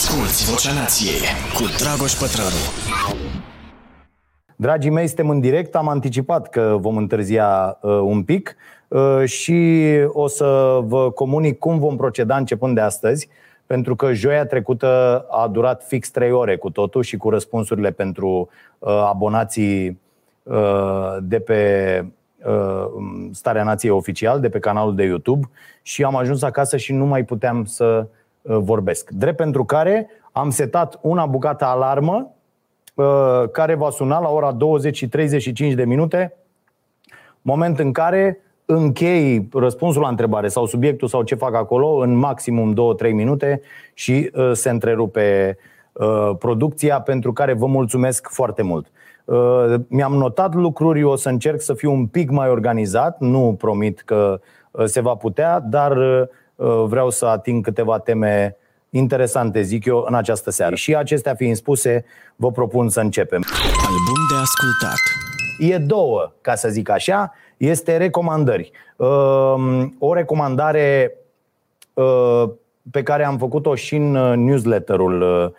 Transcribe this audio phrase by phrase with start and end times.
[0.00, 1.20] Asculți Vocea Nației
[1.54, 2.62] cu Dragoș Pătrălu.
[4.56, 5.74] Dragii mei, suntem în direct.
[5.74, 8.56] Am anticipat că vom întârzia uh, un pic
[8.88, 13.28] uh, și o să vă comunic cum vom proceda începând de astăzi,
[13.66, 18.48] pentru că joia trecută a durat fix 3 ore cu totul și cu răspunsurile pentru
[18.78, 20.00] uh, abonații
[20.42, 22.04] uh, de pe
[22.44, 22.86] uh,
[23.30, 25.50] Starea Nației Oficial, de pe canalul de YouTube
[25.82, 29.10] și am ajuns acasă și nu mai puteam să uh, vorbesc.
[29.10, 32.34] Drept pentru care am setat una bucată alarmă
[32.94, 36.36] uh, care va suna la ora 20 și 35 de minute,
[37.42, 42.74] moment în care închei răspunsul la întrebare sau subiectul sau ce fac acolo în maximum
[43.08, 43.60] 2-3 minute
[43.94, 45.56] și uh, se întrerupe
[46.38, 48.86] producția pentru care vă mulțumesc foarte mult.
[49.88, 54.40] Mi-am notat lucruri, o să încerc să fiu un pic mai organizat, nu promit că
[54.84, 55.98] se va putea, dar
[56.86, 58.56] vreau să ating câteva teme
[58.90, 60.74] interesante, zic eu, în această seară.
[60.74, 62.04] Și acestea fiind spuse,
[62.36, 63.42] vă propun să începem.
[63.86, 64.98] Album de ascultat.
[65.58, 68.70] E două, ca să zic așa, este recomandări.
[69.98, 71.14] O recomandare
[72.90, 74.10] pe care am făcut-o și în
[74.44, 75.54] newsletterul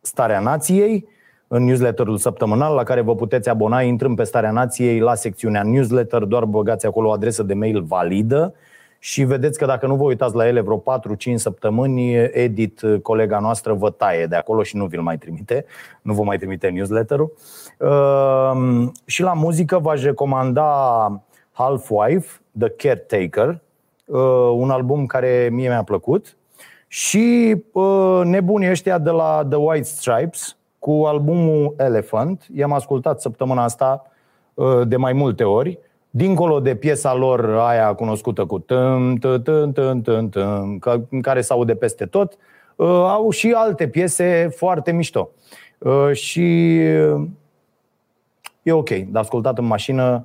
[0.00, 1.08] Starea Nației,
[1.48, 6.22] în newsletterul săptămânal la care vă puteți abona intrând pe Starea Nației la secțiunea newsletter,
[6.22, 8.54] doar băgați acolo o adresă de mail validă
[8.98, 13.72] și vedeți că dacă nu vă uitați la ele vreo 4-5 săptămâni, Edit, colega noastră,
[13.72, 15.64] vă taie de acolo și nu vi-l mai trimite,
[16.02, 17.32] nu vă mai trimite newsletterul.
[17.78, 23.60] Uh, și la muzică v-aș recomanda Half-Wife, The Caretaker,
[24.04, 24.20] uh,
[24.54, 26.36] un album care mie mi-a plăcut.
[26.86, 32.46] Și uh, nebunii ăștia de la The White Stripes, cu albumul Elephant.
[32.54, 34.02] I-am ascultat săptămâna asta
[34.54, 35.78] uh, de mai multe ori.
[36.10, 40.78] Dincolo de piesa lor aia cunoscută cu tâm, tâm, tâm, tâm, tâm, tâm,
[41.20, 42.36] care se aude peste tot,
[42.76, 45.30] uh, au și alte piese foarte mișto.
[45.78, 46.76] Uh, și
[48.62, 50.24] e ok, de ascultat în mașină,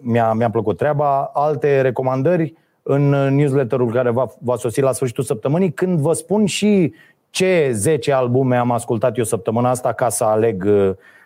[0.00, 1.30] mi-a, mi-a plăcut treaba.
[1.34, 6.92] Alte recomandări în newsletterul care va, va sosi la sfârșitul săptămânii, când vă spun și
[7.30, 10.68] ce 10 albume am ascultat eu săptămâna asta ca să aleg,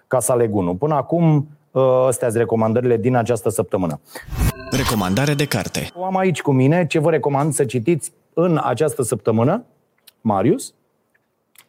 [0.06, 0.74] ca să aleg unul.
[0.74, 1.48] Până acum,
[2.06, 4.00] astea sunt recomandările din această săptămână.
[4.70, 5.88] Recomandare de carte.
[5.94, 9.64] O am aici cu mine ce vă recomand să citiți în această săptămână.
[10.20, 10.74] Marius,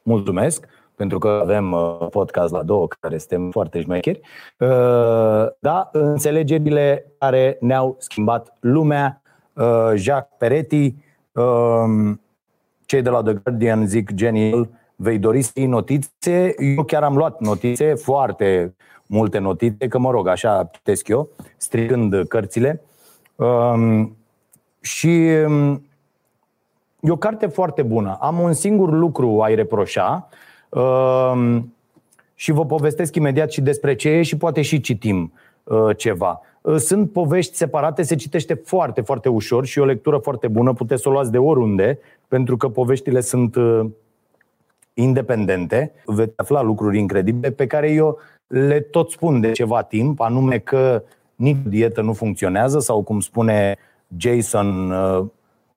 [0.03, 4.19] mulțumesc pentru că avem uh, podcast la două care suntem foarte șmecheri.
[4.57, 9.21] Uh, da, înțelegerile care ne-au schimbat lumea.
[9.53, 10.95] Uh, Jacques Peretti,
[12.85, 16.53] cei de la The Guardian zic genial, vei dori să iei notițe.
[16.57, 18.75] Eu chiar am luat notițe, foarte
[19.13, 22.81] multe notițe, că mă rog, așa citesc eu, stricând cărțile.
[23.35, 24.15] Um,
[24.81, 25.85] și um,
[26.99, 28.17] e o carte foarte bună.
[28.21, 30.29] Am un singur lucru ai reproșa
[30.69, 31.73] um,
[32.35, 36.41] și vă povestesc imediat și despre ce e și poate și citim uh, ceva.
[36.61, 40.73] Uh, sunt povești separate, se citește foarte, foarte ușor și e o lectură foarte bună,
[40.73, 43.85] puteți să o luați de oriunde, pentru că poveștile sunt uh,
[44.93, 45.93] independente.
[46.05, 51.03] Veți afla lucruri incredibile pe care eu le tot spun de ceva timp, anume că
[51.35, 53.77] nici dietă nu funcționează sau cum spune
[54.17, 55.25] Jason uh,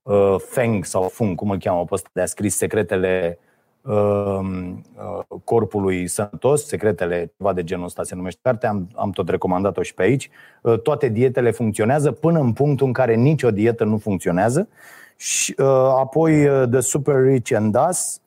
[0.03, 3.39] uh, Feng sau Fung, cum îl cheamă pe ăsta, de a scris secretele
[3.87, 4.85] Um,
[5.29, 9.83] uh, corpului sănătos, secretele, ceva de genul ăsta se numește carte, am, am tot recomandat-o
[9.83, 10.31] și pe aici.
[10.63, 14.69] Uh, toate dietele funcționează până în punctul în care nicio dietă nu funcționează.
[15.17, 15.67] Și uh,
[15.99, 18.21] apoi The Super Rich and Us,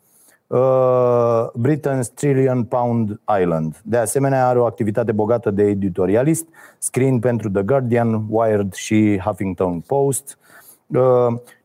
[1.54, 3.82] Britain's Trillion Pound Island.
[3.84, 9.80] De asemenea, are o activitate bogată de editorialist, screen pentru The Guardian, Wired și Huffington
[9.80, 10.38] Post.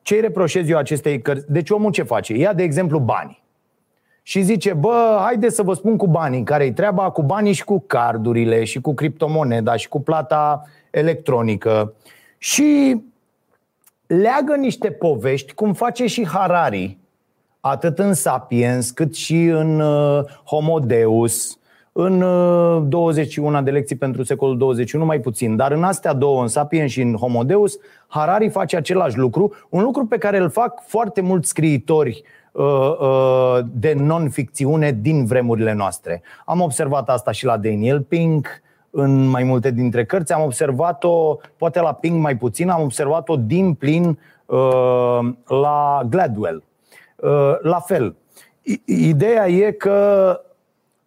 [0.03, 1.53] Ce îi reproșez eu acestei cărți?
[1.53, 2.37] Deci omul ce face?
[2.37, 3.43] Ia, de exemplu, bani
[4.27, 7.85] și zice, bă, haide să vă spun cu banii, care-i treaba cu banii și cu
[7.87, 11.95] cardurile și cu criptomoneda și cu plata electronică.
[12.39, 13.01] Și
[14.07, 16.99] leagă niște povești, cum face și Harari,
[17.67, 21.59] atât în Sapiens, cât și în uh, Homo Deus,
[21.93, 25.57] în uh, 21 de lecții pentru secolul 21, mai puțin.
[25.57, 27.77] Dar în astea două, în Sapiens și în Homo Deus,
[28.07, 32.25] Harari face același lucru, un lucru pe care îl fac foarte mulți scriitori
[32.55, 36.23] Uh, uh, de non-ficțiune din vremurile noastre.
[36.45, 38.49] Am observat asta și la Daniel Pink,
[38.91, 40.33] în mai multe dintre cărți.
[40.33, 46.63] Am observat-o, poate la Pink mai puțin, am observat-o din plin uh, la Gladwell.
[47.61, 48.17] La fel.
[48.85, 50.41] Ideea e că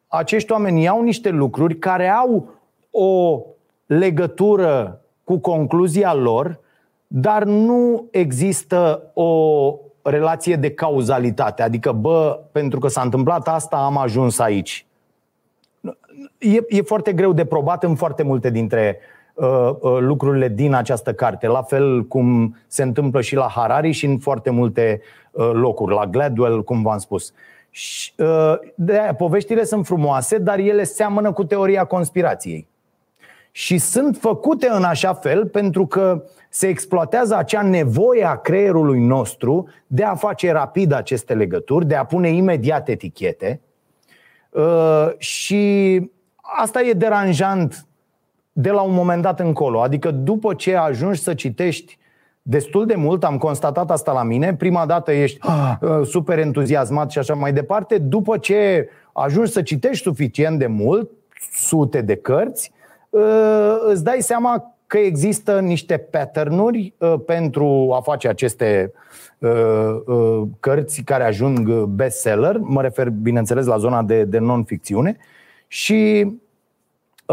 [0.07, 2.49] acești oameni iau niște lucruri care au
[2.91, 3.41] o
[3.85, 6.59] legătură cu concluzia lor,
[7.07, 11.61] dar nu există o relație de cauzalitate.
[11.61, 14.85] Adică, bă, pentru că s-a întâmplat asta, am ajuns aici.
[16.37, 18.99] E, e foarte greu de probat în foarte multe dintre
[19.33, 21.47] uh, uh, lucrurile din această carte.
[21.47, 25.93] La fel cum se întâmplă și la Harari și în foarte multe uh, locuri.
[25.93, 27.33] La Gladwell, cum v-am spus.
[27.69, 32.67] Și, uh, de aia, poveștile sunt frumoase, dar ele seamănă cu teoria conspirației
[33.57, 39.69] și sunt făcute în așa fel pentru că se exploatează acea nevoie a creierului nostru
[39.87, 43.61] de a face rapid aceste legături, de a pune imediat etichete.
[44.49, 46.01] Uh, și
[46.41, 47.85] asta e deranjant
[48.51, 49.81] de la un moment dat încolo.
[49.81, 51.97] Adică după ce ajungi să citești
[52.49, 57.11] destul de mult, am constatat asta la mine, prima dată ești ah, uh, super entuziasmat
[57.11, 61.09] și așa mai departe, după ce ajungi să citești suficient de mult,
[61.51, 62.71] sute de cărți,
[63.09, 68.93] Uh, îți dai seama că există niște patternuri uh, pentru a face aceste
[69.39, 72.57] uh, cărți care ajung bestseller.
[72.57, 75.17] Mă refer, bineînțeles, la zona de, de non-ficțiune.
[75.67, 76.31] Și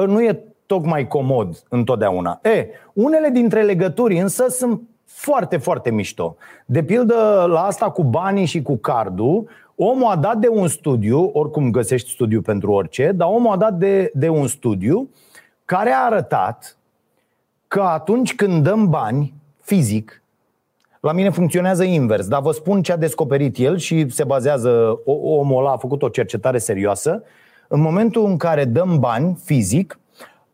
[0.06, 2.40] nu e tocmai comod întotdeauna.
[2.42, 6.36] E, unele dintre legături însă sunt foarte, foarte mișto.
[6.66, 11.30] De pildă, la asta cu banii și cu cardul, omul a dat de un studiu,
[11.32, 15.08] oricum găsești studiu pentru orice, dar omul a dat de, de un studiu uh,
[15.64, 16.76] care a arătat
[17.68, 20.22] că atunci când dăm bani fizic,
[21.00, 25.58] la mine funcționează invers, dar vă spun ce a descoperit el și se bazează, omul
[25.58, 27.22] ăla a făcut o cercetare serioasă.
[27.68, 29.98] În momentul în care dăm bani fizic,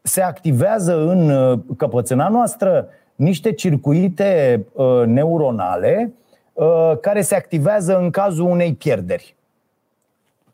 [0.02, 2.88] se activează în uh, căpățâna noastră
[3.20, 6.12] niște circuite uh, neuronale
[6.52, 9.36] uh, care se activează în cazul unei pierderi.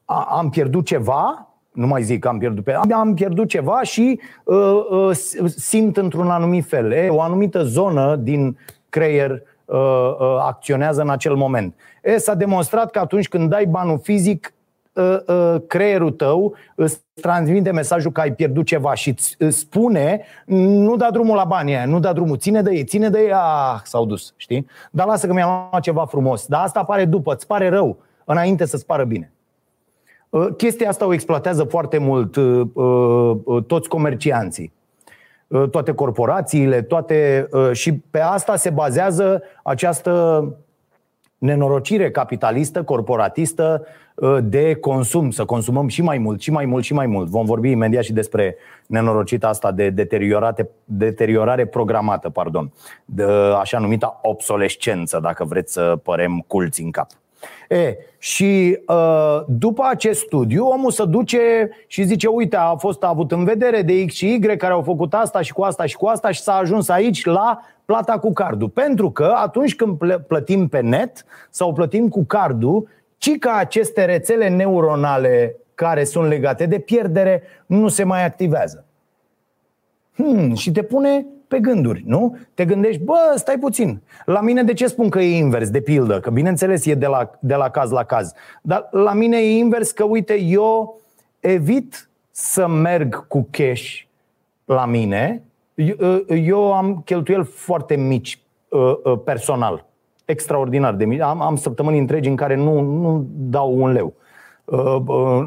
[0.04, 4.86] Am pierdut ceva, nu mai zic că am pierdut pe am pierdut ceva și uh,
[4.90, 5.16] uh,
[5.56, 6.92] simt într-un anumit fel.
[6.92, 8.58] E, o anumită zonă din
[8.88, 11.74] creier uh, uh, acționează în acel moment.
[12.02, 14.55] E, s-a demonstrat că atunci când dai banul fizic, uh, uh,
[15.66, 21.36] creierul tău îți transmite mesajul că ai pierdut ceva și îți spune nu da drumul
[21.36, 24.34] la banii aia, nu da drumul, ține de ei, ține de ei, ah, s-au dus,
[24.36, 24.66] știi?
[24.90, 26.46] Dar lasă că mi-am luat ceva frumos.
[26.46, 29.30] Dar asta apare după, îți pare rău, înainte să-ți pară bine.
[30.28, 34.74] Uh, chestia asta o exploatează foarte mult uh, uh, toți comercianții
[35.70, 40.44] toate corporațiile, toate și pe asta se bazează această
[41.38, 43.86] nenorocire capitalistă, corporatistă
[44.42, 47.28] de consum, să consumăm și mai mult, și mai mult, și mai mult.
[47.28, 48.56] Vom vorbi imediat și despre
[48.86, 52.72] nenorocita asta de deteriorate, deteriorare programată, pardon,
[53.04, 53.24] de
[53.60, 57.08] așa numita obsolescență, dacă vreți să părem culți în cap.
[57.68, 63.32] E, și uh, după acest studiu, omul se duce și zice, uite, a fost avut
[63.32, 66.06] în vedere de X și Y care au făcut asta și cu asta și cu
[66.06, 68.68] asta și s-a ajuns aici la plata cu cardul.
[68.68, 72.88] Pentru că atunci când plătim pe net sau plătim cu cardul,
[73.18, 78.84] ci că aceste rețele neuronale care sunt legate de pierdere nu se mai activează.
[80.14, 82.38] Hmm, și te pune pe gânduri, nu?
[82.54, 84.02] Te gândești, bă, stai puțin.
[84.24, 86.20] La mine de ce spun că e invers, de pildă?
[86.20, 88.32] Că bineînțeles e de la, de la caz la caz.
[88.62, 91.00] Dar la mine e invers că, uite, eu
[91.40, 94.00] evit să merg cu cash
[94.64, 95.42] la mine.
[95.74, 99.84] Eu, eu am cheltuieli foarte mici uh, uh, personal.
[100.24, 101.20] Extraordinar de mici.
[101.20, 104.14] Am, am săptămâni întregi în care nu, nu dau un leu.
[104.66, 104.96] Uh,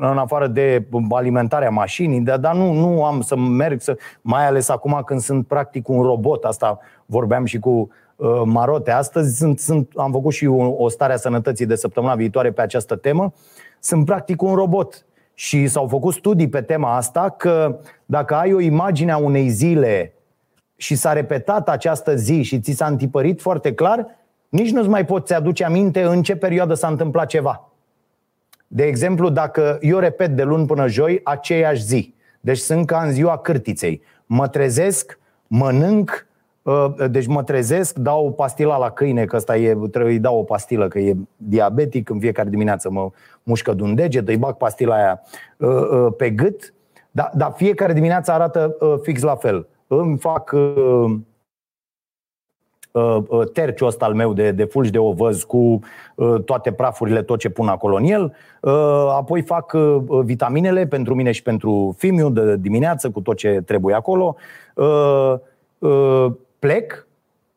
[0.01, 4.69] în afară de alimentarea mașinii, dar, dar nu, nu am să merg, să, mai ales
[4.69, 9.91] acum când sunt practic un robot, asta vorbeam și cu uh, Marote astăzi, sunt, sunt,
[9.95, 13.33] am făcut și o, o stare a sănătății de săptămâna viitoare pe această temă,
[13.79, 15.05] sunt practic un robot.
[15.33, 20.13] Și s-au făcut studii pe tema asta că dacă ai o imagine a unei zile
[20.75, 24.05] și s-a repetat această zi și ți s-a întipărit foarte clar,
[24.49, 27.68] nici nu-ți mai poți aduce aminte în ce perioadă s-a întâmplat ceva.
[28.71, 33.11] De exemplu, dacă eu repet de luni până joi aceeași zi, deci sunt ca în
[33.11, 36.27] ziua cârtiței, mă trezesc, mănânc,
[36.65, 40.43] ă, deci mă trezesc, dau pastila la câine, că ăsta e, trebuie să dau o
[40.43, 43.09] pastilă, că e diabetic, în fiecare dimineață mă
[43.43, 45.21] mușcă de un deget, îi bag pastila aia
[45.61, 46.73] ă, ă, pe gât,
[47.11, 49.67] dar, dar fiecare dimineață arată fix la fel.
[49.87, 51.19] Îmi fac Uh, uh,
[53.53, 55.79] terciul ăsta al meu de, de fulgi de ovăz cu
[56.15, 58.33] uh, toate prafurile, tot ce pun acolo în el.
[59.09, 59.73] Apoi fac
[60.23, 64.35] vitaminele pentru mine și pentru Fimiu de dimineață cu tot ce trebuie acolo.
[66.59, 67.07] Plec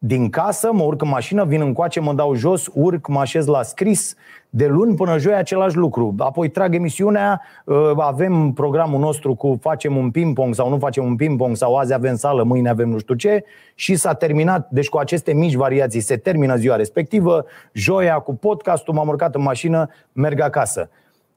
[0.04, 3.62] din casă, mă urc în mașină, vin încoace, mă dau jos, urc, mă așez la
[3.62, 4.14] scris,
[4.50, 6.14] de luni până joi același lucru.
[6.18, 11.16] Apoi trag emisiunea, uh, avem programul nostru cu facem un ping-pong sau nu facem un
[11.16, 13.44] ping-pong sau azi avem sală, mâine avem nu știu ce
[13.74, 18.94] și s-a terminat, deci cu aceste mici variații se termină ziua respectivă, joia cu podcastul,
[18.94, 20.90] m-am urcat în mașină, merg acasă.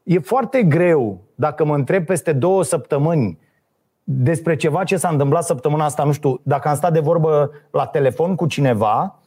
[0.04, 3.38] E foarte greu dacă mă întreb peste două săptămâni
[4.08, 7.86] despre ceva ce s-a întâmplat săptămâna asta, nu știu, dacă am stat de vorbă la
[7.86, 9.20] telefon cu cineva,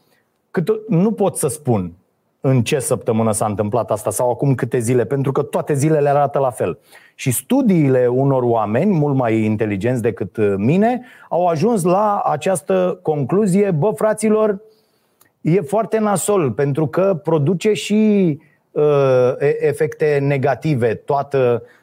[0.51, 1.93] cât nu pot să spun
[2.41, 6.39] în ce săptămână s-a întâmplat asta sau acum câte zile, pentru că toate zilele arată
[6.39, 6.79] la fel.
[7.15, 13.71] Și studiile unor oameni mult mai inteligenți decât uh, mine au ajuns la această concluzie,
[13.71, 14.61] bă, fraților,
[15.41, 18.39] e foarte nasol, pentru că produce și
[18.71, 18.83] uh,
[19.61, 21.78] efecte negative toată Uh,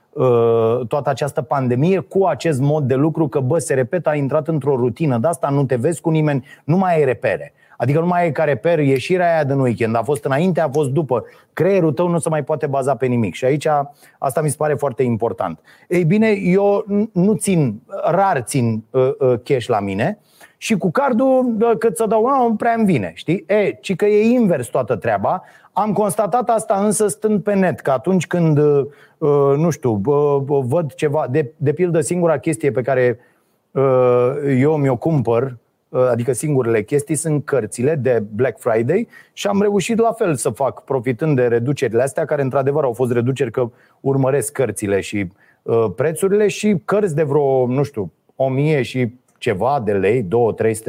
[0.88, 4.76] toată această pandemie cu acest mod de lucru că, bă, se repetă, a intrat într-o
[4.76, 7.54] rutină de asta, nu te vezi cu nimeni, nu mai ai repere.
[7.78, 9.96] Adică nu mai ai ca reper ieșirea aia din weekend.
[9.96, 11.24] A fost înainte, a fost după.
[11.54, 13.34] Creierul tău nu se mai poate baza pe nimic.
[13.34, 13.68] Și aici
[14.20, 15.60] asta mi se pare foarte important.
[15.88, 20.20] Ei bine, eu nu țin, rar țin uh, uh, cash la mine
[20.66, 23.44] și cu cardul, cât să dau, nu prea îmi vine, știi?
[23.48, 25.44] E, ci că e invers toată treaba.
[25.74, 28.86] Am constatat asta însă stând pe net, că atunci când, uh,
[29.18, 29.92] uh, nu știu,
[30.46, 33.20] văd ceva, de, de pildă singura chestie pe care
[33.72, 35.58] uh, eu mi-o cumpăr,
[36.12, 40.84] adică singurele chestii sunt cărțile de Black Friday și am reușit la fel să fac,
[40.84, 43.70] profitând de reducerile astea, care într-adevăr au fost reduceri că
[44.02, 45.28] urmăresc cărțile și
[45.96, 49.14] prețurile și cărți de vreo, nu știu, 1000 și
[49.46, 50.28] ceva de lei, 2-300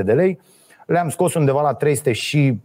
[0.05, 0.39] de lei,
[0.87, 2.61] le-am scos undeva la 300 și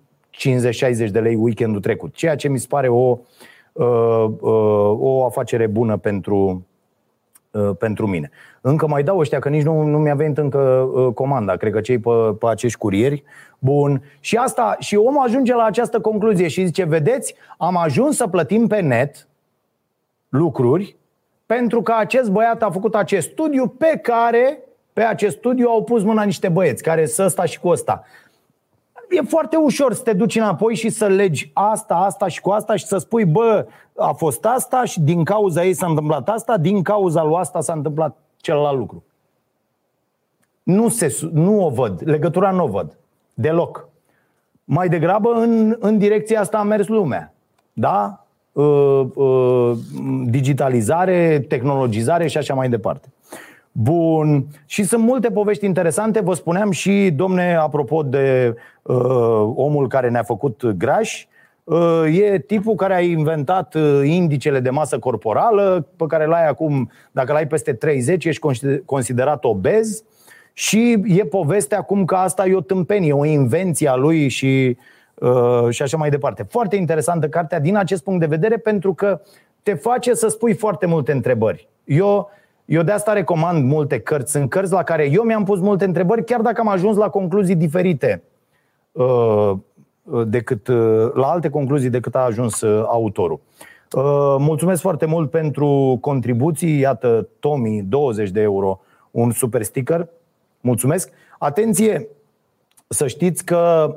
[1.08, 3.18] 50-60 de lei weekendul trecut, ceea ce mi se pare o,
[3.72, 6.66] uh, uh, o afacere bună pentru,
[7.52, 8.30] uh, pentru mine.
[8.62, 11.98] Încă mai dau ăștia, că nici nu, nu mi-a venit încă comanda, cred că cei
[11.98, 13.24] pe, pe acești curieri.
[13.60, 14.04] Bun.
[14.20, 18.68] Și asta, și omul ajunge la această concluzie și zice, vedeți, am ajuns să plătim
[18.68, 19.28] pe net
[20.30, 20.96] lucruri
[21.46, 24.60] pentru că acest băiat a făcut acest studiu pe care
[24.94, 28.04] pe acest studiu au pus mâna niște băieți care să ăsta și cu ăsta
[29.12, 32.76] e foarte ușor să te duci înapoi și să legi asta, asta și cu asta
[32.76, 33.66] și să spui, bă,
[33.98, 37.74] a fost asta și din cauza ei s-a întâmplat asta, din cauza lui asta s-a
[37.74, 39.04] întâmplat celălalt lucru.
[40.64, 42.98] Nu, se, nu o văd, legătura nu o văd,
[43.34, 43.90] deloc.
[44.64, 47.34] Mai degrabă în, în direcția asta a mers lumea.
[47.74, 48.26] Da?
[48.52, 49.72] Uh, uh,
[50.26, 53.08] digitalizare, tehnologizare și așa mai departe.
[53.72, 54.46] Bun.
[54.66, 56.22] Și sunt multe povești interesante.
[56.22, 58.96] Vă spuneam și, domne, apropo de uh,
[59.56, 61.28] omul care ne-a făcut grași,
[61.64, 66.92] uh, e tipul care a inventat uh, indicele de masă corporală, pe care l-ai acum,
[67.12, 68.42] dacă l-ai peste 30, ești
[68.86, 70.04] considerat obez.
[70.54, 74.78] Și e povestea acum că asta e o tâmpenie, o invenție a lui și,
[75.14, 76.46] uh, și așa mai departe.
[76.50, 79.22] Foarte interesantă cartea din acest punct de vedere pentru că
[79.64, 81.68] te face să spui foarte multe întrebări.
[81.84, 82.30] Eu
[82.66, 84.32] eu de asta recomand multe cărți.
[84.32, 87.56] Sunt cărți la care eu mi-am pus multe întrebări, chiar dacă am ajuns la concluzii
[87.56, 88.24] diferite
[88.92, 89.54] uh,
[90.26, 93.40] decât, uh, la alte concluzii decât a ajuns uh, autorul.
[94.38, 96.80] Mulțumesc foarte mult pentru contribuții.
[96.80, 98.80] Iată, Tommy, 20 de euro,
[99.12, 100.08] un super sticker.
[100.62, 101.10] Mulțumesc.
[101.40, 102.08] Atenție,
[102.88, 103.96] să știți că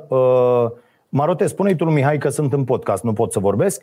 [1.09, 3.81] Marote, spune-i tu lui Mihai că sunt în podcast, nu pot să vorbesc.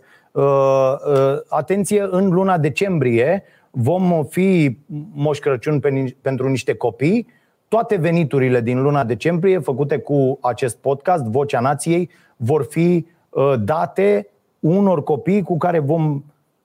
[1.48, 3.42] Atenție, în luna decembrie
[3.72, 4.78] vom fi
[5.14, 5.82] Moș Crăciun
[6.22, 7.26] pentru niște copii.
[7.68, 14.28] Toate veniturile din luna decembrie făcute cu acest podcast, Vocea Nației, vor fi uh, date
[14.60, 16.22] unor copii cu care vom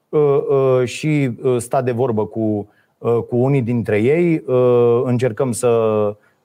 [0.10, 2.68] uh, uh, și sta de vorbă cu,
[3.00, 4.44] cu unii dintre ei.
[5.04, 5.70] Încercăm să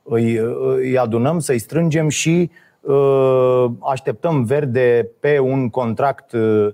[0.02, 0.40] îi,
[0.76, 2.50] îi adunăm, să-i strângem și
[3.81, 6.69] așteptăm verde pe un contract Uh,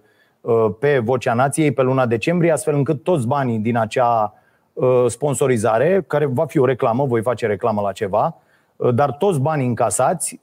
[0.78, 4.34] pe Vocea Nației pe luna decembrie, astfel încât toți banii din acea
[4.72, 8.36] uh, sponsorizare, care va fi o reclamă, voi face reclamă la ceva,
[8.76, 10.40] uh, dar toți banii încasați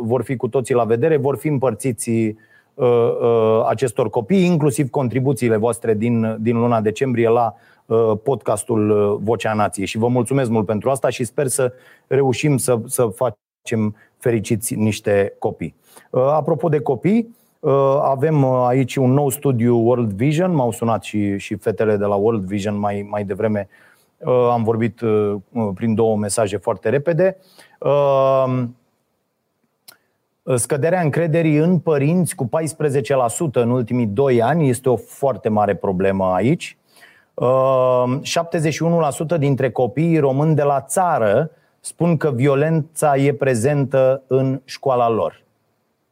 [0.00, 2.36] vor fi cu toții la vedere, vor fi împărțiți
[3.68, 7.54] acestor copii, inclusiv contribuțiile voastre din, din luna decembrie la
[8.22, 9.86] podcastul Vocea Nației.
[9.86, 11.72] Și vă mulțumesc mult pentru asta și sper să
[12.06, 15.74] reușim să, să facem fericiți niște copii.
[16.10, 17.41] Apropo de copii, Uh,
[18.02, 22.14] avem uh, aici un nou studiu World Vision, m-au sunat și, și fetele de la
[22.14, 23.68] World Vision mai, mai devreme.
[24.18, 25.00] Uh, am vorbit
[25.74, 27.36] prin două mesaje foarte repede.
[30.54, 32.48] Scăderea încrederii în părinți cu 14%
[33.52, 36.76] în ultimii 2 ani este o foarte mare problemă aici.
[39.36, 41.50] 71% dintre copiii români de la țară
[41.80, 45.42] spun că violența e prezentă în școala lor.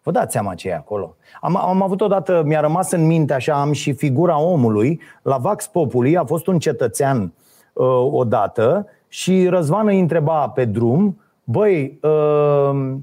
[0.02, 1.16] Vă dați seama ce e acolo.
[1.40, 5.00] Am, am avut odată, mi-a rămas în minte așa, am și figura omului.
[5.23, 7.33] La Vax Populi a fost un cetățean
[7.73, 12.95] uh, odată și Răzvan îi întreba pe drum, băi, uh,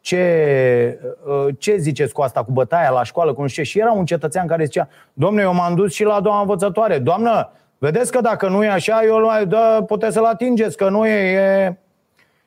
[0.00, 3.68] ce, uh, ce ziceți cu asta, cu bătaia la școală, cu nu știu ce?
[3.68, 7.50] Și era un cetățean care zicea, domne, eu m-am dus și la doamna învățătoare, doamnă,
[7.78, 11.76] vedeți că dacă nu e așa, eu da, puteți să-l atingeți, că nu e, e...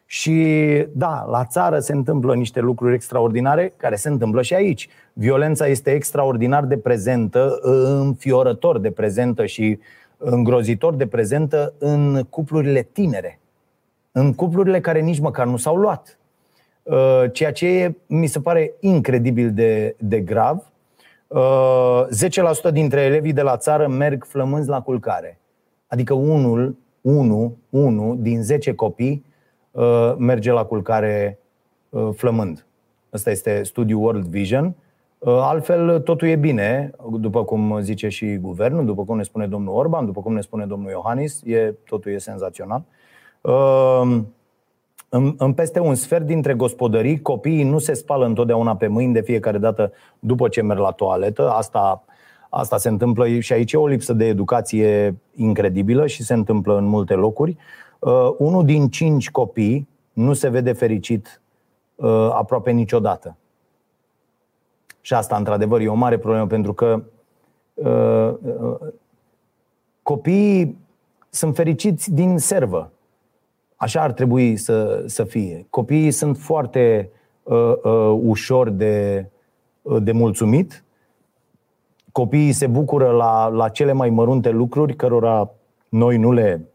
[0.05, 4.89] Și da, la țară se întâmplă niște lucruri extraordinare care se întâmplă și aici.
[5.13, 9.79] Violența este extraordinar de prezentă, înfiorător de prezentă și
[10.17, 13.39] îngrozitor de prezentă în cuplurile tinere.
[14.11, 16.19] În cuplurile care nici măcar nu s-au luat.
[16.83, 20.71] Uh, ceea ce e, mi se pare incredibil de, de grav.
[21.27, 21.33] 10%
[22.63, 25.39] uh, dintre elevii de la țară merg flămânzi la culcare.
[25.87, 29.34] Adică unul, unu, unu din 10 copii uh,
[30.17, 31.39] merge la culcare
[32.13, 32.65] flămând.
[33.13, 34.75] Ăsta este studiul World Vision.
[35.25, 40.05] Altfel, totul e bine, după cum zice și guvernul, după cum ne spune domnul Orban,
[40.05, 42.83] după cum ne spune domnul Iohannis, e, totul e senzațional.
[45.09, 49.21] În, în peste un sfert dintre gospodării, copiii nu se spală întotdeauna pe mâini de
[49.21, 51.49] fiecare dată după ce merg la toaletă.
[51.49, 52.03] Asta,
[52.49, 56.85] asta se întâmplă și aici e o lipsă de educație incredibilă și se întâmplă în
[56.85, 57.57] multe locuri.
[57.99, 61.41] Uh, unul din cinci copii nu se vede fericit
[61.95, 63.37] uh, aproape niciodată.
[65.01, 67.03] Și asta, într-adevăr, e o mare problemă pentru că
[67.73, 68.77] uh, uh,
[70.01, 70.77] copiii
[71.29, 72.91] sunt fericiți din servă.
[73.75, 75.65] Așa ar trebui să, să fie.
[75.69, 77.09] Copiii sunt foarte
[77.43, 79.25] uh, uh, ușor de,
[79.81, 80.83] uh, de mulțumit.
[82.11, 85.51] Copiii se bucură la, la cele mai mărunte lucruri, cărora
[85.89, 86.65] noi nu le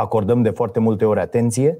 [0.00, 1.78] acordăm de foarte multe ori atenție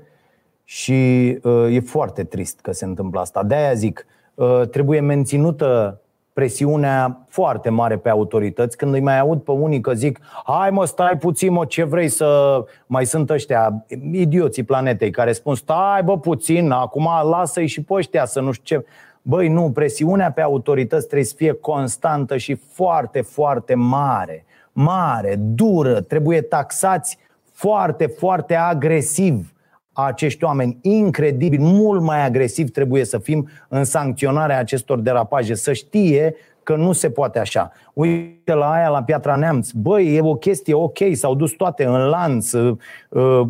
[0.64, 3.42] și uh, e foarte trist că se întâmplă asta.
[3.42, 6.00] De aia zic, uh, trebuie menținută
[6.32, 10.84] presiunea foarte mare pe autorități când îi mai aud pe unii că zic hai mă,
[10.84, 12.60] stai puțin mă, ce vrei să...
[12.86, 18.24] Mai sunt ăștia idioții planetei care spun stai bă puțin, acum lasă-i și pe ăștia
[18.24, 18.86] să nu știu ce...
[19.22, 24.44] Băi, nu, presiunea pe autorități trebuie să fie constantă și foarte, foarte mare.
[24.72, 27.18] Mare, dură, trebuie taxați
[27.60, 29.52] foarte, foarte agresiv
[29.92, 36.34] acești oameni incredibil, mult mai agresiv trebuie să fim în sancționarea acestor derapaje, să știe
[36.62, 37.72] că nu se poate așa.
[37.92, 42.08] Uite la aia, la Piatra Neamț, băi, e o chestie ok, s-au dus toate în
[42.08, 42.76] lanț, uh,
[43.08, 43.46] uh,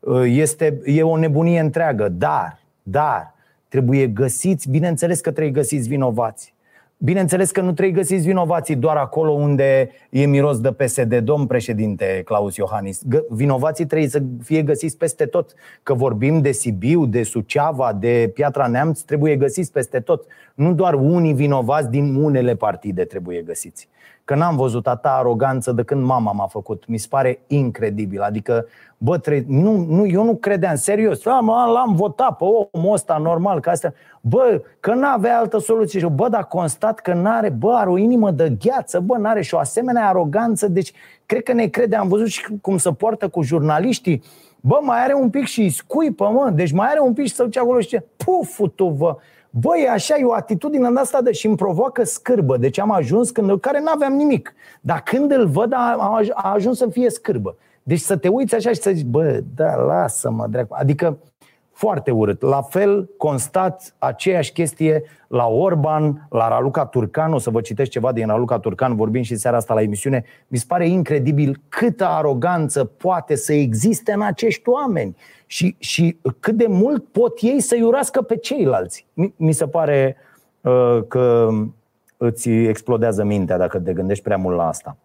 [0.00, 3.34] uh, este, e o nebunie întreagă, dar, dar,
[3.68, 6.54] trebuie găsiți, bineînțeles că trebuie găsiți vinovați.
[6.98, 12.22] Bineînțeles că nu trebuie găsiți vinovații doar acolo unde e miros de PSD, domn președinte
[12.24, 13.02] Claus Iohannis.
[13.28, 15.54] Vinovații trebuie să fie găsiți peste tot.
[15.82, 20.26] Că vorbim de Sibiu, de Suceava, de Piatra Neamț, trebuie găsiți peste tot.
[20.54, 23.88] Nu doar unii vinovați din unele partide trebuie găsiți
[24.26, 26.84] că n-am văzut atâta aroganță de când mama m-a făcut.
[26.86, 28.20] Mi se pare incredibil.
[28.20, 28.66] Adică,
[28.98, 31.22] bă, tre- nu, nu, eu nu credeam, serios.
[31.22, 33.92] L-am, l-am votat pe omul ăsta normal, ca asta.
[34.20, 36.00] Bă, că n-avea altă soluție.
[36.00, 39.54] Și bă, dar constat că n-are, bă, are o inimă de gheață, bă, n-are și
[39.54, 40.68] o asemenea aroganță.
[40.68, 40.92] Deci,
[41.26, 41.96] cred că ne crede.
[41.96, 44.22] Am văzut și cum se poartă cu jurnaliștii.
[44.60, 46.50] Bă, mai are un pic și scuipă, mă.
[46.54, 49.16] Deci mai are un pic și să duce acolo și ce, puful tu, vă.
[49.60, 52.56] Băi, așa e o atitudine în asta de și îmi provoacă scârbă.
[52.56, 54.54] Deci am ajuns când care nu aveam nimic.
[54.80, 55.96] Dar când îl văd, a,
[56.34, 57.56] a ajuns să fie scârbă.
[57.82, 60.74] Deci să te uiți așa și să zici, bă, da, lasă-mă, dracu.
[60.78, 61.18] Adică
[61.72, 62.42] foarte urât.
[62.42, 67.32] La fel, constat aceeași chestie la Orban, la Raluca Turcan.
[67.32, 70.24] O să vă citesc ceva din Raluca Turcan, vorbim și seara asta la emisiune.
[70.48, 75.16] Mi se pare incredibil câtă aroganță poate să existe în acești oameni
[75.46, 79.06] și, și cât de mult pot ei să iurească pe ceilalți.
[79.12, 80.16] Mi, mi se pare
[80.60, 81.48] uh, că
[82.16, 84.96] îți explodează mintea dacă te gândești prea mult la asta.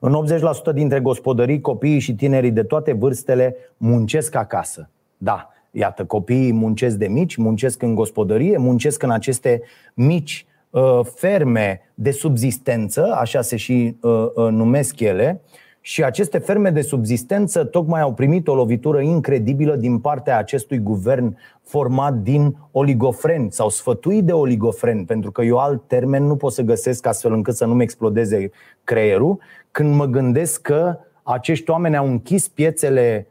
[0.00, 0.24] În
[0.70, 4.88] 80% dintre gospodării, copiii și tinerii de toate vârstele muncesc acasă.
[5.16, 9.62] Da, iată, copiii muncesc de mici, muncesc în gospodărie, muncesc în aceste
[9.94, 15.40] mici uh, ferme de subzistență, așa se și uh, uh, numesc ele,
[15.80, 21.36] și aceste ferme de subzistență tocmai au primit o lovitură incredibilă din partea acestui guvern
[21.62, 26.62] format din oligofreni sau sfătuit de oligofreni, pentru că eu alt termen nu pot să
[26.62, 28.50] găsesc astfel încât să nu-mi explodeze
[28.84, 29.38] creierul,
[29.70, 33.29] când mă gândesc că acești oameni au închis piețele uh,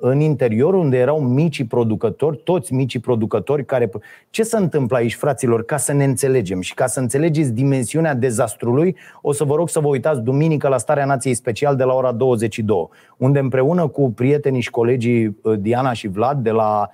[0.00, 3.90] în interior unde erau micii producători, toți micii producători care...
[4.30, 8.96] Ce se întâmplă aici, fraților, ca să ne înțelegem și ca să înțelegeți dimensiunea dezastrului,
[9.22, 12.12] o să vă rog să vă uitați duminică la Starea Nației Special de la ora
[12.12, 16.90] 22, unde împreună cu prietenii și colegii uh, Diana și Vlad de la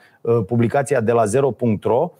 [0.46, 2.10] publicația de la zero.ro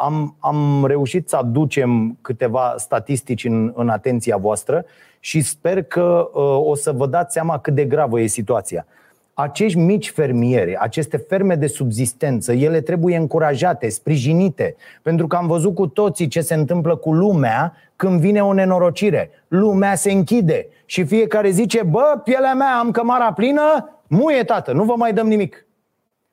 [0.00, 4.84] am, am reușit să aducem câteva statistici în, în atenția voastră
[5.20, 8.86] și sper că uh, o să vă dați seama cât de gravă e situația.
[9.34, 15.74] Acești mici fermieri, aceste ferme de subzistență, ele trebuie încurajate, sprijinite, pentru că am văzut
[15.74, 19.30] cu toții ce se întâmplă cu lumea când vine o nenorocire.
[19.48, 24.84] Lumea se închide și fiecare zice, bă, pielea mea, am cămara plină, muie tată, nu
[24.84, 25.66] vă mai dăm nimic.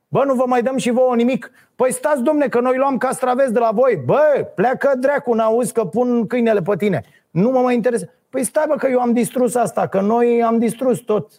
[0.08, 1.52] Bă, nu vă mai dăm și vouă nimic.
[1.76, 4.02] Păi stați, domne, că noi luăm castraveți de la voi.
[4.06, 7.04] Bă, pleacă dracu, n-auzi că pun câinele pe tine.
[7.32, 8.14] Nu mă mai interesează.
[8.30, 11.32] Păi stai bă că eu am distrus asta, că noi am distrus tot.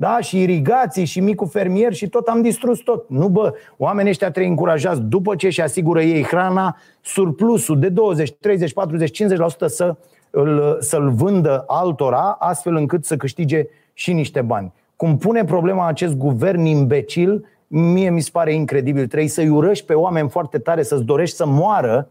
[0.00, 0.20] Da?
[0.20, 3.08] Și irigații și micul fermier și tot am distrus tot.
[3.08, 8.32] Nu bă, oamenii ăștia trebuie încurajați după ce și asigură ei hrana, surplusul de 20,
[8.32, 9.26] 30, 40, 50%
[9.66, 9.96] să
[10.30, 14.72] îl, să-l vândă altora, astfel încât să câștige și niște bani.
[14.96, 19.06] Cum pune problema acest guvern imbecil, mie mi se pare incredibil.
[19.06, 22.08] Trebuie să-i urăști pe oameni foarte tare, să-ți dorești să moară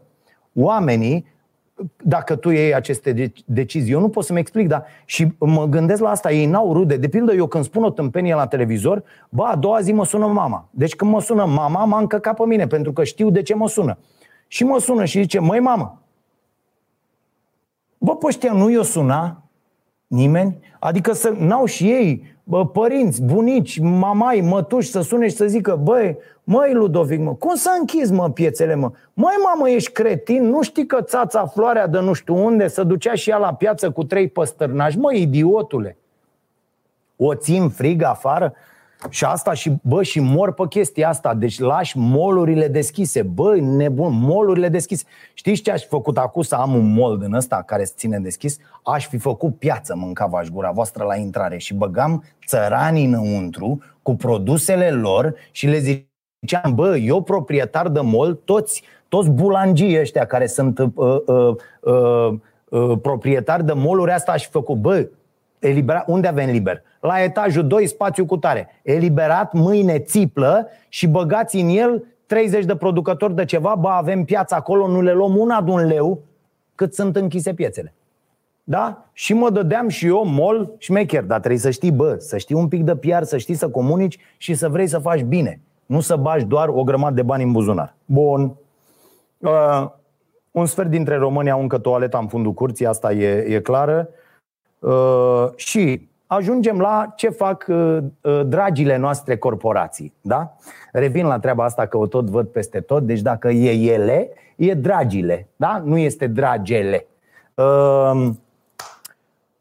[0.54, 1.26] oamenii
[2.02, 3.92] dacă tu iei aceste decizii.
[3.92, 6.96] Eu nu pot să-mi explic, dar și mă gândesc la asta, ei n-au rude.
[6.96, 10.26] De pildă, eu când spun o tâmpenie la televizor, ba, a doua zi mă sună
[10.26, 10.68] mama.
[10.70, 13.68] Deci când mă sună mama, m-a încăcat pe mine, pentru că știu de ce mă
[13.68, 13.98] sună.
[14.46, 16.02] Și mă sună și zice, măi mamă,
[17.98, 19.42] bă, pe ăștia nu i-o suna
[20.10, 20.58] nimeni?
[20.78, 25.80] Adică să n-au și ei bă, părinți, bunici, mamai, mătuși să sune și să zică
[25.82, 28.90] Băi, măi Ludovic, mă, cum să închizi mă piețele mă?
[29.14, 33.14] Măi mamă, ești cretin, nu știi că țața floarea de nu știu unde să ducea
[33.14, 34.98] și ea la piață cu trei păstărnași?
[34.98, 35.96] Măi, idiotule!
[37.16, 38.54] O țin frig afară?
[39.08, 41.34] Și asta și, bă, și mor pe chestia asta.
[41.34, 43.22] Deci lași molurile deschise.
[43.22, 45.04] Bă, nebun, molurile deschise.
[45.34, 48.18] Știți ce aș fi făcut acum să am un mol din ăsta care se ține
[48.18, 48.58] deschis?
[48.84, 54.90] Aș fi făcut piață, mâncava gura voastră la intrare și băgam țăranii înăuntru cu produsele
[54.90, 60.78] lor și le ziceam, bă, eu proprietar de mol, toți, toți bulangii ăștia care sunt
[60.78, 62.34] uh, uh, uh,
[62.68, 64.76] uh, proprietari de moluri, asta aș fi făcut.
[64.76, 65.08] Bă,
[65.60, 66.82] elibera, unde avem liber?
[67.00, 68.68] La etajul 2, spațiu cu tare.
[68.82, 74.56] Eliberat, mâine țiplă și băgați în el 30 de producători de ceva, ba avem piața
[74.56, 76.22] acolo, nu le luăm una de un leu,
[76.74, 77.94] cât sunt închise piețele.
[78.64, 79.04] Da?
[79.12, 82.68] Și mă dădeam și eu mol șmecher, dar trebuie să știi, bă, să știi un
[82.68, 85.60] pic de PR, să știi să comunici și să vrei să faci bine.
[85.86, 87.94] Nu să bagi doar o grămadă de bani în buzunar.
[88.04, 88.56] Bun.
[89.38, 89.86] Uh,
[90.50, 94.08] un sfert dintre români au încă toaleta în fundul curții, asta e, e clară.
[94.80, 100.14] Uh, și ajungem la ce fac uh, uh, dragile noastre corporații.
[100.20, 100.56] Da?
[100.92, 103.02] Revin la treaba asta că o tot văd peste tot.
[103.02, 105.48] Deci dacă e ele, e dragile.
[105.56, 105.82] Da?
[105.84, 107.06] Nu este dragele.
[107.54, 108.30] Uh,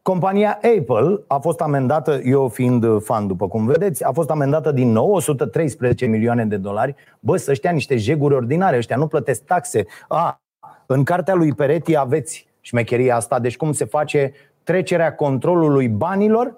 [0.02, 4.92] compania Apple a fost amendată, eu fiind fan după cum vedeți, a fost amendată din
[4.92, 6.96] nou 113 milioane de dolari.
[7.20, 9.86] Bă, să știa niște jeguri ordinare, ăștia nu plătesc taxe.
[10.08, 10.42] A,
[10.86, 16.56] în cartea lui Peretti aveți șmecheria asta, deci cum se face trecerea controlului banilor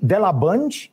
[0.00, 0.90] de la bănci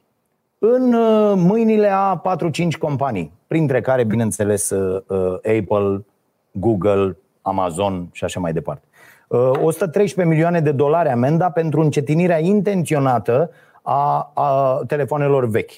[0.58, 6.06] în uh, mâinile a 4-5 companii, printre care, bineînțeles, uh, uh, Apple,
[6.52, 8.86] Google, Amazon și așa mai departe.
[9.28, 15.72] 113 milioane de dolari amenda pentru încetinirea intenționată a, a telefonelor vechi.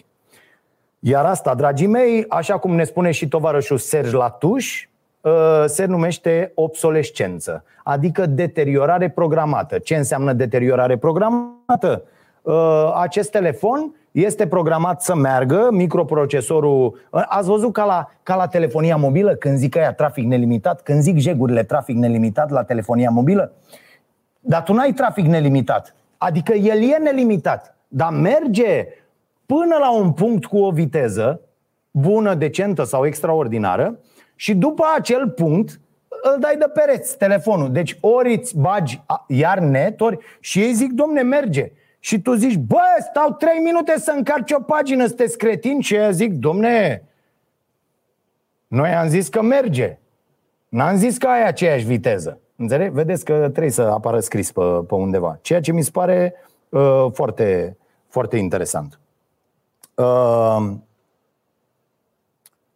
[1.00, 4.95] Iar asta, dragii mei, așa cum ne spune și tovarășul Serge Latuș, Uh,
[5.66, 9.78] se numește obsolescență, adică deteriorare programată.
[9.78, 12.04] Ce înseamnă deteriorare programată?
[12.42, 17.00] Uh, acest telefon este programat să meargă, microprocesorul.
[17.12, 21.02] Uh, ați văzut ca la, ca la telefonia mobilă, când zic aia trafic nelimitat, când
[21.02, 23.52] zic jegurile trafic nelimitat la telefonia mobilă?
[24.40, 25.96] Dar tu n-ai trafic nelimitat.
[26.18, 28.88] Adică el e nelimitat, dar merge
[29.46, 31.42] până la un punct cu o viteză
[31.92, 34.00] bună, decentă sau extraordinară
[34.36, 35.80] și după acel punct
[36.34, 37.72] îl dai de pereți telefonul.
[37.72, 41.72] Deci ori îți bagi iar net, ori și ei zic, domne, merge.
[42.00, 45.80] Și tu zici, bă, stau trei minute să încarci o pagină, sunteți cretin?
[45.80, 47.04] Și ei zic, domne,
[48.68, 49.98] noi am zis că merge.
[50.70, 52.40] N-am zis că ai aceeași viteză.
[52.56, 52.92] Înțeleg?
[52.92, 55.40] Vedeți că trebuie să apară scris pe, pe undeva.
[55.42, 56.34] Ceea ce mi se pare
[56.70, 59.00] uh, foarte, foarte interesant.
[59.96, 60.80] Uh, Ă,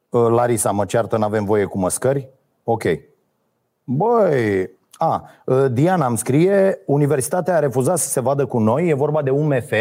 [0.10, 2.30] Larisa mă ceartă, nu avem voie cu măscări?
[2.64, 2.84] Ok.
[3.84, 8.94] Băi, a, ă, Diana îmi scrie, universitatea a refuzat să se vadă cu noi, e
[8.94, 9.72] vorba de UMF,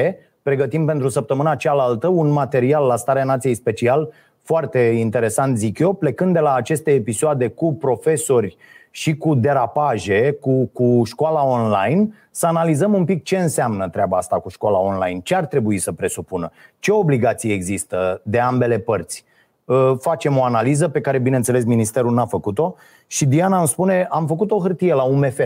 [0.42, 4.12] pregătim pentru săptămâna cealaltă un material la Starea Nației Special,
[4.42, 8.56] foarte interesant zic eu, plecând de la aceste episoade cu profesori
[8.90, 14.38] și cu derapaje, cu, cu școala online, să analizăm un pic ce înseamnă treaba asta
[14.40, 19.24] cu școala online, ce ar trebui să presupună, ce obligații există de ambele părți.
[19.68, 22.74] Uh, facem o analiză pe care, bineînțeles, Ministerul n-a făcut-o
[23.06, 25.38] și Diana îmi spune, am făcut o hârtie la UMF.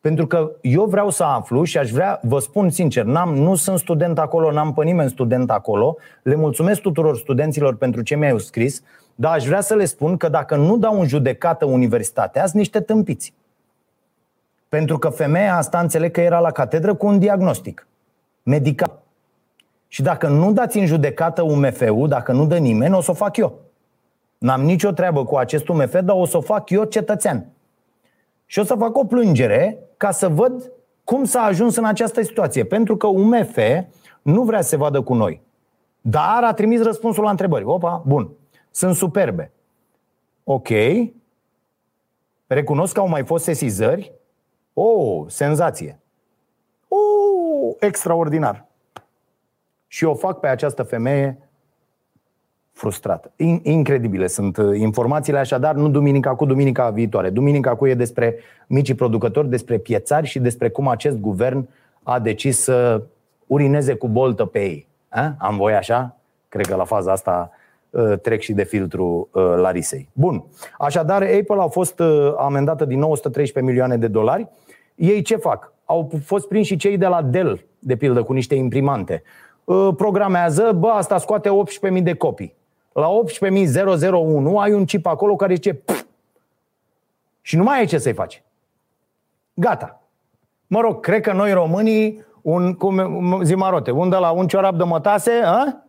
[0.00, 3.78] Pentru că eu vreau să aflu și aș vrea, vă spun sincer, n-am, nu sunt
[3.78, 8.82] student acolo, n-am pe nimeni student acolo, le mulțumesc tuturor studenților pentru ce mi-au scris,
[9.14, 12.80] dar aș vrea să le spun că dacă nu dau în judecată universitatea, sunt niște
[12.80, 13.34] tâmpiți.
[14.68, 17.86] Pentru că femeia asta înțeleg că era la catedră cu un diagnostic
[18.42, 18.87] medical.
[19.88, 23.36] Și dacă nu dați în judecată UMF-ul, dacă nu dă nimeni, o să o fac
[23.36, 23.58] eu.
[24.38, 27.46] N-am nicio treabă cu acest UMF, dar o să o fac eu cetățean.
[28.46, 30.72] Și o să fac o plângere ca să văd
[31.04, 32.64] cum s-a ajuns în această situație.
[32.64, 33.58] Pentru că UMF
[34.22, 35.42] nu vrea să se vadă cu noi.
[36.00, 37.64] Dar a trimis răspunsul la întrebări.
[37.64, 38.30] Opa, bun.
[38.70, 39.52] Sunt superbe.
[40.44, 40.68] Ok.
[42.46, 44.12] Recunosc că au mai fost sesizări.
[44.74, 45.98] Oh, senzație.
[46.88, 48.67] Oh, extraordinar.
[49.88, 51.48] Și o fac pe această femeie
[52.78, 53.32] frustrată.
[53.62, 57.30] Incredibile sunt uh, informațiile, așadar nu duminica cu duminica viitoare.
[57.30, 61.68] Duminica cu e despre micii producători, despre piețari și despre cum acest guvern
[62.02, 63.02] a decis să
[63.46, 64.86] urineze cu boltă pe ei.
[65.08, 65.34] A?
[65.38, 66.16] Am voie așa?
[66.48, 67.50] Cred că la faza asta
[67.90, 70.08] uh, trec și de filtru uh, Larisei.
[70.12, 70.44] Bun.
[70.78, 72.02] Așadar, Apple a fost
[72.36, 74.48] amendată din 913 milioane de dolari.
[74.94, 75.72] Ei ce fac?
[75.84, 79.22] Au fost prinși și cei de la Dell, de pildă, cu niște imprimante.
[79.96, 81.50] Programează, bă, asta scoate
[81.92, 82.56] 18.000 de copii
[82.98, 86.04] la 18.001 ai un chip acolo care zice Pff!
[87.40, 88.42] și nu mai ai ce să-i faci.
[89.54, 90.02] Gata.
[90.66, 94.74] Mă rog, cred că noi românii, un, cum zi marote, un de la un ciorap
[94.74, 95.82] de mătase, a?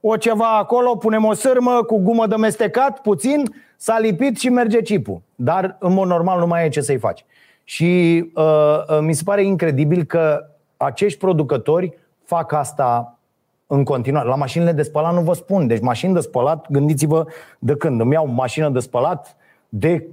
[0.00, 3.42] o ceva acolo, punem o sârmă cu gumă de mestecat, puțin,
[3.76, 5.22] s-a lipit și merge chipul.
[5.34, 7.24] Dar, în mod normal, nu mai ai ce să-i faci.
[7.64, 8.44] Și uh,
[8.88, 13.18] uh, mi se pare incredibil că acești producători fac asta
[13.66, 14.28] în continuare.
[14.28, 15.66] La mașinile de spălat nu vă spun.
[15.66, 17.26] Deci mașini de spălat, gândiți-vă
[17.58, 18.00] de când.
[18.00, 19.36] Îmi iau mașină de spălat
[19.68, 20.06] de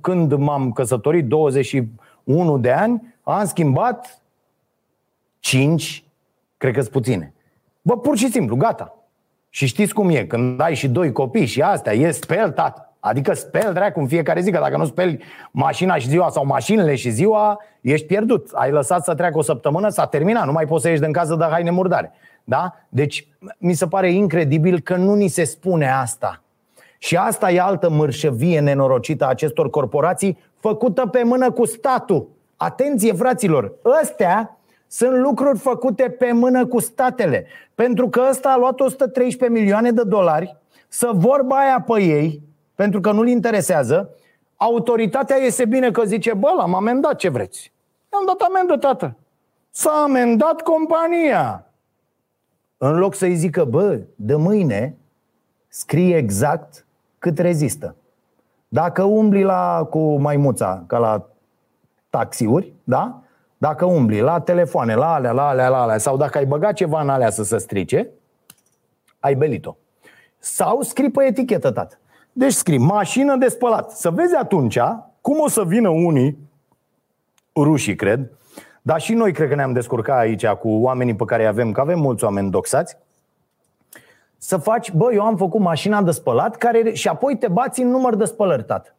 [0.00, 4.22] când m-am căsătorit, 21 de ani, am schimbat
[5.40, 6.04] 5,
[6.56, 7.34] cred că sunt puține.
[7.82, 8.96] Bă, pur și simplu, gata.
[9.48, 12.87] Și știți cum e, când ai și doi copii și astea, e spel, tată.
[13.00, 16.94] Adică speli dracu în fiecare zi, că dacă nu speli mașina și ziua sau mașinile
[16.94, 18.50] și ziua, ești pierdut.
[18.52, 21.34] Ai lăsat să treacă o săptămână, s-a terminat, nu mai poți să ieși din casă
[21.34, 22.12] de haine murdare.
[22.44, 22.74] Da?
[22.88, 26.42] Deci mi se pare incredibil că nu ni se spune asta.
[26.98, 32.28] Și asta e altă mărșăvie nenorocită a acestor corporații făcută pe mână cu statul.
[32.56, 37.46] Atenție, fraților, ăstea sunt lucruri făcute pe mână cu statele.
[37.74, 40.56] Pentru că ăsta a luat 113 milioane de dolari
[40.88, 42.42] să vorba aia pe ei,
[42.78, 44.10] pentru că nu-l interesează,
[44.56, 47.72] autoritatea iese bine că zice, bă, l-am amendat, ce vreți?
[48.12, 49.16] I-am dat amendă, tată.
[49.70, 51.66] S-a amendat compania.
[52.76, 54.96] În loc să-i zică, bă, de mâine
[55.68, 56.86] scrie exact
[57.18, 57.94] cât rezistă.
[58.68, 61.28] Dacă umbli la, cu maimuța, ca la
[62.10, 63.22] taxiuri, da?
[63.56, 67.00] Dacă umbli la telefoane, la alea, la alea, la alea, sau dacă ai băgat ceva
[67.00, 68.08] în alea să se strice,
[69.20, 69.76] ai belit-o.
[70.38, 71.98] Sau scrii pe etichetă, tată.
[72.38, 73.90] Deci scrii mașină de spălat.
[73.90, 74.78] Să vezi atunci
[75.20, 76.38] cum o să vină unii,
[77.56, 78.30] rușii cred,
[78.82, 81.80] dar și noi cred că ne-am descurcat aici cu oamenii pe care îi avem, că
[81.80, 82.96] avem mulți oameni doxați,
[84.36, 87.88] să faci, bă, eu am făcut mașina de spălat care, și apoi te bați în
[87.88, 88.94] număr de spălări, tată.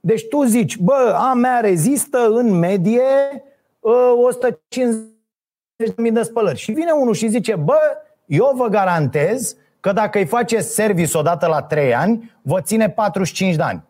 [0.00, 3.02] Deci tu zici, bă, a mea rezistă în medie
[3.80, 4.12] uh,
[5.86, 6.58] 150.000 de spălări.
[6.58, 7.78] Și vine unul și zice, bă,
[8.26, 13.54] eu vă garantez că dacă îi face service odată la 3 ani, vă ține 45
[13.54, 13.84] de ani.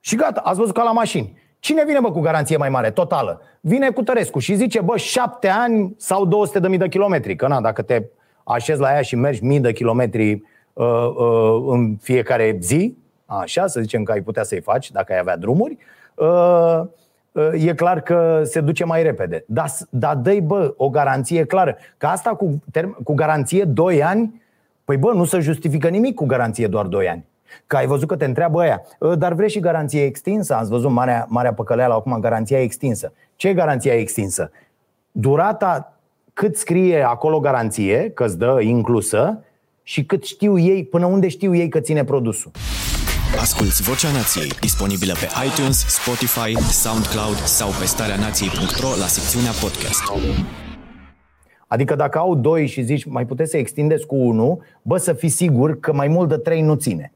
[0.00, 1.38] Și gata, ați văzut ca la mașini.
[1.58, 3.40] Cine vine, bă, cu garanție mai mare, totală?
[3.60, 7.36] Vine cu Tărescu și zice, bă, șapte ani sau 200 de mii de kilometri.
[7.36, 8.02] Că na, dacă te
[8.44, 10.42] așezi la ea și mergi mii de kilometri
[10.72, 10.84] uh,
[11.16, 15.36] uh, în fiecare zi, așa, să zicem că ai putea să-i faci dacă ai avea
[15.36, 15.76] drumuri,
[16.14, 16.80] uh,
[17.32, 19.44] uh, e clar că se duce mai repede.
[19.46, 21.76] Dar da, dă bă, o garanție clară.
[21.96, 24.44] Că asta cu, term- cu garanție 2 ani,
[24.86, 27.24] păi bă, nu se justifică nimic cu garanție doar 2 ani.
[27.66, 30.54] Că ai văzut că te întreabă ăia, ă, dar vrei și garanție extinsă?
[30.54, 33.12] Ați văzut marea, marea păcăleală acum, garanția extinsă.
[33.36, 34.50] Ce e garanția extinsă?
[35.10, 36.00] Durata
[36.32, 39.40] cât scrie acolo garanție, că îți dă inclusă,
[39.82, 42.50] și cât știu ei, până unde știu ei că ține produsul.
[43.40, 50.02] Asculți Vocea Nației, disponibilă pe iTunes, Spotify, SoundCloud sau pe starea nației.ro la secțiunea podcast.
[51.66, 55.28] Adică dacă au doi și zici mai puteți să extindeți cu unul, bă, să fii
[55.28, 57.12] sigur că mai mult de trei nu ține.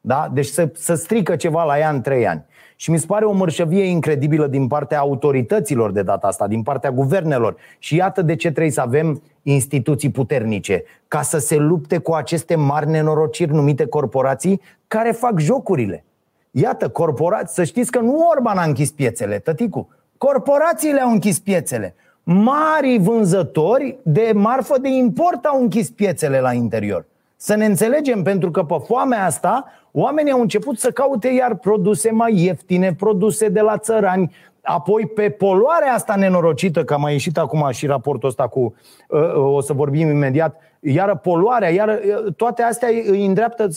[0.00, 0.30] Da?
[0.32, 2.44] Deci să, să strică ceva la ea în trei ani.
[2.76, 6.90] Și mi se pare o mărșăvie incredibilă din partea autorităților de data asta, din partea
[6.90, 7.56] guvernelor.
[7.78, 12.54] Și iată de ce trebuie să avem instituții puternice, ca să se lupte cu aceste
[12.54, 16.04] mari nenorociri numite corporații care fac jocurile.
[16.50, 19.88] Iată, corporații, să știți că nu Orban a închis piețele, tăticu.
[20.18, 21.94] Corporațiile au închis piețele.
[22.28, 27.06] Mari vânzători de marfă de import au închis piețele la interior.
[27.36, 32.10] Să ne înțelegem, pentru că pe foamea asta oamenii au început să caute iar produse
[32.10, 37.38] mai ieftine, produse de la țărani, apoi pe poluarea asta nenorocită, că a mai ieșit
[37.38, 38.74] acum și raportul ăsta cu,
[39.08, 43.68] uh, uh, o să vorbim imediat, iar poluarea, iar uh, toate astea îi îndreaptă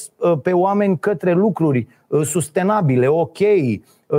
[0.43, 1.87] pe oameni către lucruri
[2.23, 3.37] sustenabile, ok,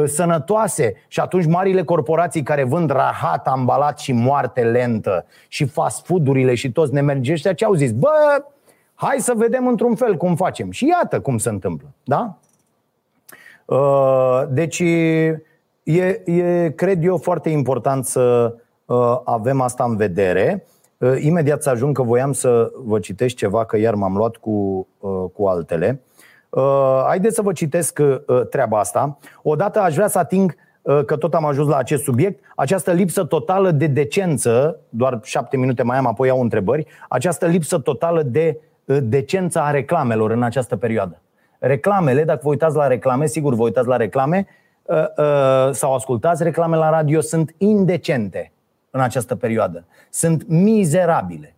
[0.05, 6.55] sănătoase și atunci marile corporații care vând rahat, ambalat și moarte lentă și fast food-urile
[6.55, 7.93] și toți nemergești, ce au zis?
[7.93, 8.09] Bă,
[9.01, 10.71] Hai să vedem într-un fel cum facem.
[10.71, 11.88] Și iată cum se întâmplă.
[12.05, 12.38] Da?
[13.64, 20.66] Uh, deci, e, e, cred eu, foarte important să uh, avem asta în vedere.
[21.00, 24.86] Uh, imediat să ajung că voiam să vă citesc ceva, că iar m-am luat cu,
[25.34, 26.00] cu altele.
[27.06, 28.00] Haideți să vă citesc
[28.50, 29.18] treaba asta.
[29.42, 30.54] Odată aș vrea să ating
[31.06, 35.82] că tot am ajuns la acest subiect, această lipsă totală de decență, doar șapte minute
[35.82, 41.20] mai am, apoi au întrebări, această lipsă totală de decența a reclamelor în această perioadă.
[41.58, 44.46] Reclamele, dacă vă uitați la reclame, sigur vă uitați la reclame
[44.82, 48.52] uh, uh, sau ascultați reclame la radio, sunt indecente
[48.90, 49.85] în această perioadă.
[50.11, 51.55] Sunt mizerabile.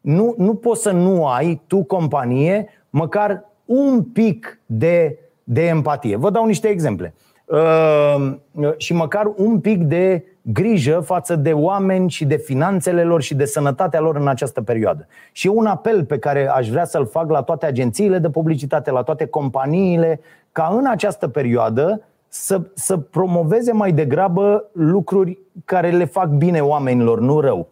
[0.00, 6.16] Nu, nu poți să nu ai tu, companie, măcar un pic de, de empatie.
[6.16, 7.14] Vă dau niște exemple.
[7.44, 8.32] Uh,
[8.76, 13.44] și măcar un pic de grijă față de oameni și de finanțele lor și de
[13.44, 15.06] sănătatea lor în această perioadă.
[15.32, 18.90] Și e un apel pe care aș vrea să-l fac la toate agențiile de publicitate,
[18.90, 20.20] la toate companiile,
[20.52, 27.20] ca în această perioadă să, să promoveze mai degrabă lucruri care le fac bine oamenilor,
[27.20, 27.68] nu rău.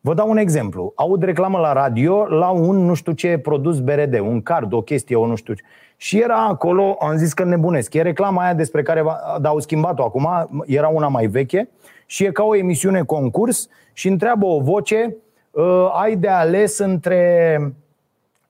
[0.00, 0.92] Vă dau un exemplu.
[0.96, 5.16] Aud reclamă la radio la un nu știu ce produs BRD, un card, o chestie,
[5.16, 5.62] o nu știu ce.
[5.96, 7.94] Și era acolo, am zis că nebunesc.
[7.94, 9.04] E reclama aia despre care
[9.42, 10.28] au schimbat-o acum,
[10.66, 11.68] era una mai veche
[12.06, 15.16] și e ca o emisiune concurs și întreabă o voce,
[15.56, 17.58] ă, ai de ales între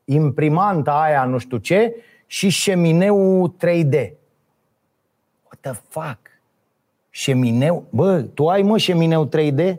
[0.04, 1.94] imprimanta aia nu știu ce
[2.26, 4.19] și șemineu 3D.
[5.62, 6.18] What the fuck?
[7.10, 7.84] Șemineu?
[7.90, 9.74] Bă, tu ai mă șemineu 3D?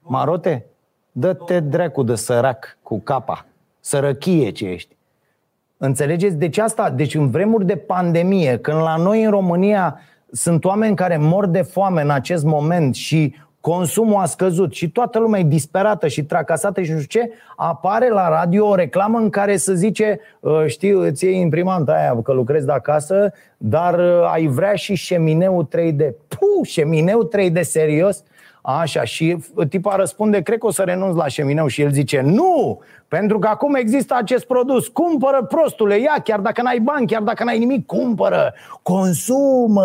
[0.00, 0.64] Marote?
[1.12, 3.46] Dă-te dracu de sărac cu capa.
[3.80, 4.96] Sărăchie ce ești.
[5.76, 6.36] Înțelegeți?
[6.36, 10.00] Deci asta, deci în vremuri de pandemie, când la noi în România
[10.32, 13.34] sunt oameni care mor de foame în acest moment și
[13.70, 18.08] consumul a scăzut și toată lumea e disperată și tracasată și nu știu ce, apare
[18.08, 22.32] la radio o reclamă în care se zice ă, știu, îți iei imprimanta aia că
[22.32, 25.98] lucrezi de acasă, dar ă, ai vrea și șemineu 3D.
[26.28, 28.22] Puh, șemineu 3D, serios?
[28.62, 29.36] Așa, și
[29.68, 33.48] tipa răspunde, cred că o să renunț la șemineu și el zice, nu, pentru că
[33.48, 37.86] acum există acest produs, cumpără prostule, ia, chiar dacă n-ai bani, chiar dacă n-ai nimic,
[37.86, 39.82] cumpără, consumă.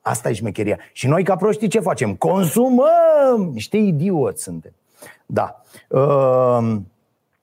[0.00, 0.78] Asta e șmecheria.
[0.92, 2.14] Și noi ca proștii ce facem?
[2.14, 3.50] Consumăm!
[3.52, 4.72] Niște idioți suntem.
[5.26, 5.62] Da.
[5.90, 6.86] Ehm,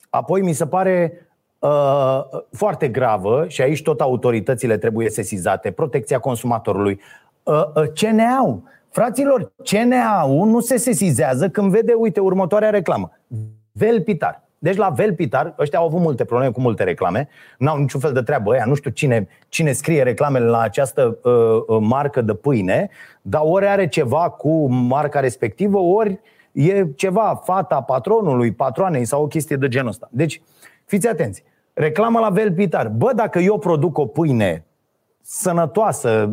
[0.09, 1.27] apoi mi se pare
[1.59, 6.99] uh, foarte gravă și aici tot autoritățile trebuie sesizate, protecția consumatorului.
[7.43, 13.11] Uh, uh, CNA-ul Fraților, CNAU nu se sesizează când vede, uite, următoarea reclamă.
[13.71, 14.43] Velpitar.
[14.65, 18.21] Deci la Velpitar, ăștia au avut multe probleme cu multe reclame, n-au niciun fel de
[18.21, 21.31] treabă ăia, nu știu cine, cine scrie reclamele la această uh,
[21.67, 22.89] uh, marcă de pâine,
[23.21, 26.19] dar ori are ceva cu marca respectivă, ori
[26.51, 30.07] e ceva, fata patronului, patroanei sau o chestie de genul ăsta.
[30.11, 30.41] Deci,
[30.85, 31.43] fiți atenți.
[31.73, 32.87] Reclamă la Velpitar.
[32.87, 34.65] Bă, dacă eu produc o pâine
[35.21, 36.31] sănătoasă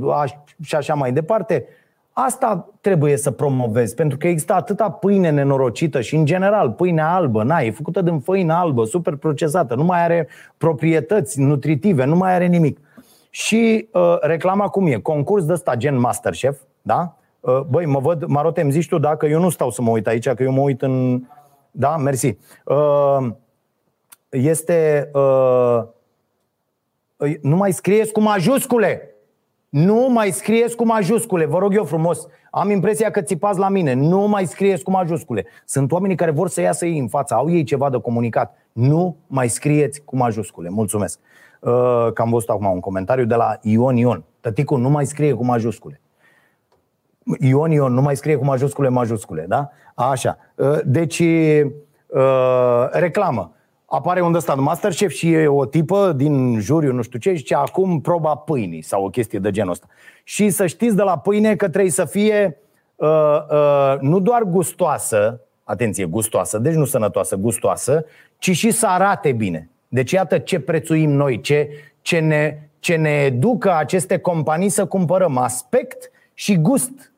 [0.63, 1.65] și așa mai departe,
[2.13, 7.43] Asta trebuie să promovezi, pentru că există atâta pâine nenorocită și, în general, pâine albă,
[7.43, 12.35] na, e făcută din făină albă, super procesată, nu mai are proprietăți nutritive, nu mai
[12.35, 12.79] are nimic.
[13.31, 14.95] Și uh, reclama cum e?
[14.95, 17.17] Concurs de ăsta gen Masterchef, da?
[17.41, 19.91] Uh, băi, mă văd, Marote, îmi zici tu, da, că eu nu stau să mă
[19.91, 21.23] uit aici, că eu mă uit în...
[21.71, 22.37] Da, mersi.
[22.65, 23.29] Uh,
[24.31, 25.11] este...
[25.15, 25.83] Uh,
[27.41, 29.12] nu mai scrieți cu majuscule!
[29.73, 32.27] Nu mai scrieți cu majuscule, vă rog eu frumos.
[32.51, 33.93] Am impresia că țipați la mine.
[33.93, 35.47] Nu mai scrieți cu majuscule.
[35.65, 38.57] Sunt oamenii care vor să iasă ei în fața, au ei ceva de comunicat.
[38.73, 40.69] Nu mai scrieți cu majuscule.
[40.69, 41.19] Mulțumesc.
[41.61, 41.71] Uh,
[42.15, 44.25] că am văzut acum un comentariu de la Ion Ion.
[44.41, 46.01] Tăticu nu mai scrie cu majuscule.
[47.41, 49.71] Ion Ion, nu mai scrie cu majuscule majuscule, da?
[49.95, 50.39] Așa.
[50.57, 51.19] Uh, deci,
[52.07, 53.53] uh, reclamă.
[53.95, 57.37] Apare un ăsta de Masterchef și e o tipă din juriu, nu știu ce, și
[57.37, 59.87] zice acum proba pâinii sau o chestie de genul ăsta.
[60.25, 62.59] Și să știți de la pâine că trebuie să fie
[62.97, 63.09] uh,
[63.51, 68.05] uh, nu doar gustoasă, atenție, gustoasă, deci nu sănătoasă, gustoasă,
[68.39, 69.71] ci și să arate bine.
[69.89, 71.69] Deci iată ce prețuim noi, ce,
[72.03, 77.12] ce, ne, ce ne educă aceste companii să cumpărăm aspect și gust.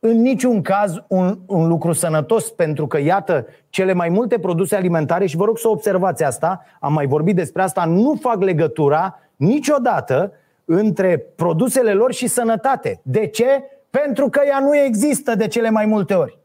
[0.00, 5.26] În niciun caz un, un lucru sănătos, pentru că, iată, cele mai multe produse alimentare,
[5.26, 10.32] și vă rog să observați asta, am mai vorbit despre asta, nu fac legătura niciodată
[10.64, 13.00] între produsele lor și sănătate.
[13.02, 13.62] De ce?
[13.90, 16.38] Pentru că ea nu există de cele mai multe ori.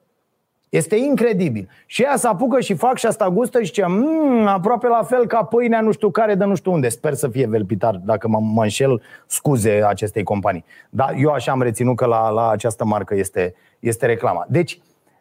[0.74, 1.70] Este incredibil.
[1.86, 5.28] Și ea se apucă și fac și asta gustă și zice, mmm, aproape la fel
[5.28, 6.90] ca pâinea nu știu care de nu știu unde.
[6.90, 10.66] Sper să fie velpitar, dacă mă, mă înșel, scuze acestei companii.
[10.90, 14.46] Dar eu așa am reținut că la, la această marcă este, este reclama.
[14.50, 14.80] Deci,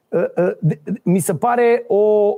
[0.08, 2.34] uh, uh, mi se pare o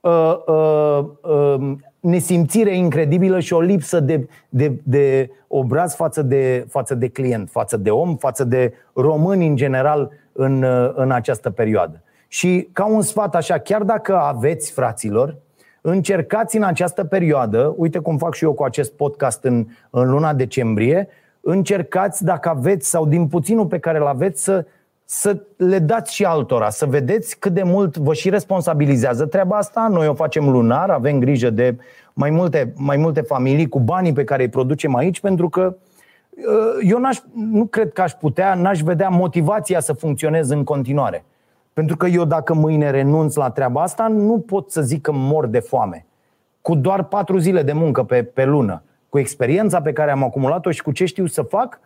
[0.00, 6.94] uh, uh, uh, nesimțire incredibilă și o lipsă de, de, de obraz față de, față
[6.94, 12.02] de client, față de om, față de români în general în, uh, în această perioadă.
[12.32, 15.36] Și ca un sfat așa, chiar dacă aveți fraților,
[15.80, 20.34] încercați în această perioadă, uite cum fac și eu cu acest podcast în, în luna
[20.34, 21.08] decembrie,
[21.40, 24.66] încercați dacă aveți sau din puținul pe care îl aveți să,
[25.04, 29.88] să le dați și altora, să vedeți cât de mult vă și responsabilizează treaba asta.
[29.90, 31.76] Noi o facem lunar, avem grijă de
[32.12, 35.76] mai multe, mai multe familii cu banii pe care îi producem aici, pentru că
[36.30, 41.24] uh, eu n-aș, nu cred că aș putea, n-aș vedea motivația să funcționez în continuare.
[41.72, 45.46] Pentru că eu dacă mâine renunț la treaba asta, nu pot să zic că mor
[45.46, 46.06] de foame.
[46.60, 50.70] Cu doar patru zile de muncă pe, pe lună, cu experiența pe care am acumulat-o
[50.70, 51.80] și cu ce știu să fac,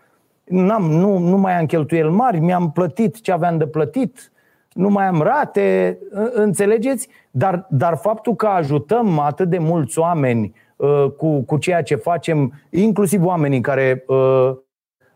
[0.44, 4.32] n-am, nu, nu mai am cheltuieli mari, mi-am plătit ce aveam de plătit,
[4.72, 5.98] nu mai am rate,
[6.32, 7.08] înțelegeți?
[7.30, 12.52] Dar, dar faptul că ajutăm atât de mulți oameni uh, cu, cu ceea ce facem,
[12.70, 14.16] inclusiv oamenii care uh,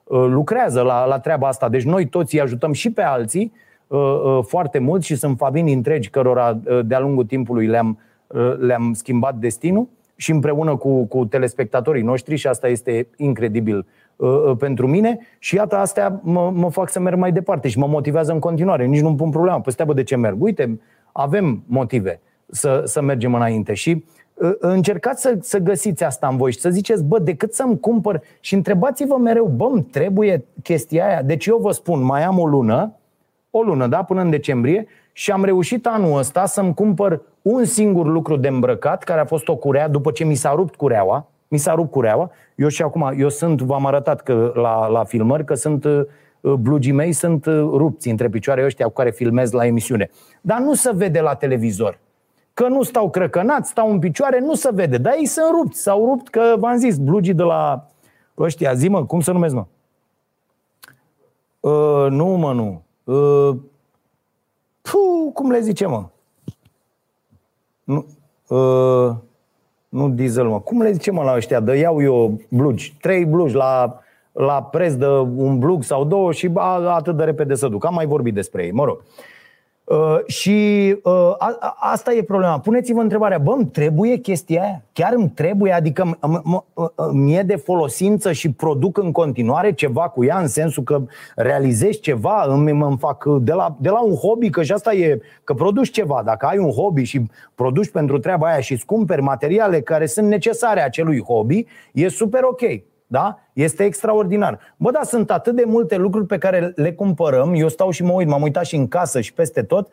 [0.04, 3.56] uh, lucrează la, la treaba asta, deci noi toți îi ajutăm și pe alții, Uh,
[3.56, 3.69] uh,
[4.42, 7.98] foarte mult și sunt fabini întregi cărora uh, de-a lungul timpului le-am,
[8.58, 9.88] le-am schimbat destinul
[10.20, 13.86] și împreună cu, cu telespectatorii noștri și asta este incredibil
[14.16, 17.86] uh, pentru mine și iată, astea mă, mă fac să merg mai departe și mă
[17.86, 18.86] motivează în continuare.
[18.86, 19.60] Nici nu-mi pun problema.
[19.60, 20.42] Păi stai, bă, de ce merg?
[20.42, 20.80] Uite,
[21.12, 26.52] avem motive să, să mergem înainte și uh, încercați să, să găsiți asta în voi
[26.52, 31.22] și să ziceți, bă, decât să-mi cumpăr și întrebați-vă mereu, bă, îmi trebuie chestia aia.
[31.22, 32.94] Deci eu vă spun, mai am o lună,
[33.50, 38.06] o lună, da, până în decembrie și am reușit anul ăsta să-mi cumpăr un singur
[38.06, 41.58] lucru de îmbrăcat, care a fost o curea, după ce mi s-a rupt cureaua, mi
[41.58, 42.30] s-a rupt cureaua.
[42.54, 46.04] Eu și acum, eu sunt, v-am arătat că la, la filmări că sunt uh,
[46.40, 50.10] blugii mei sunt uh, rupți între picioare ăștia cu care filmez la emisiune.
[50.40, 51.98] Dar nu se vede la televizor.
[52.54, 54.96] Că nu stau crăcănați, stau în picioare, nu se vede.
[54.96, 57.86] Dar ei sunt rupți, s-au rupt, că v-am zis, blugii de la
[58.38, 59.66] ăștia, zi mă, cum să numesc mă?
[61.60, 62.82] Uh, nu mă, nu.
[63.10, 63.56] Uh,
[64.80, 66.04] puh, cum le zice, mă?
[67.84, 68.06] Nu,
[68.48, 69.14] uh,
[69.88, 70.60] nu diesel, mă.
[70.60, 71.60] Cum le zice, mă, la ăștia?
[71.60, 72.96] Dă iau eu blugi.
[73.00, 74.00] Trei blugi la,
[74.32, 75.06] la preț de
[75.36, 77.84] un blug sau două și ba, atât de repede să duc.
[77.84, 78.96] Am mai vorbit despre ei, mă rog.
[78.96, 79.29] Uh,
[80.26, 82.60] și uh, a, a, asta e problema.
[82.60, 84.82] Puneți-vă întrebarea, bă, îmi trebuie chestia aia?
[84.92, 85.72] Chiar îmi trebuie?
[85.72, 86.18] Adică
[87.12, 91.02] mi-e de folosință și produc în continuare ceva cu ea, în sensul că
[91.36, 95.20] realizez ceva, îmi, îmi fac de la, de la un hobby, că și asta e,
[95.44, 96.22] că produci ceva.
[96.24, 97.22] Dacă ai un hobby și
[97.54, 102.40] produci pentru treaba aia și îți cumperi materiale care sunt necesare acelui hobby, e super
[102.42, 102.60] ok.
[103.10, 103.38] Da?
[103.52, 104.58] Este extraordinar.
[104.76, 108.12] Bă, dar sunt atât de multe lucruri pe care le cumpărăm, eu stau și mă
[108.12, 109.88] uit, m-am uitat și în casă și peste tot,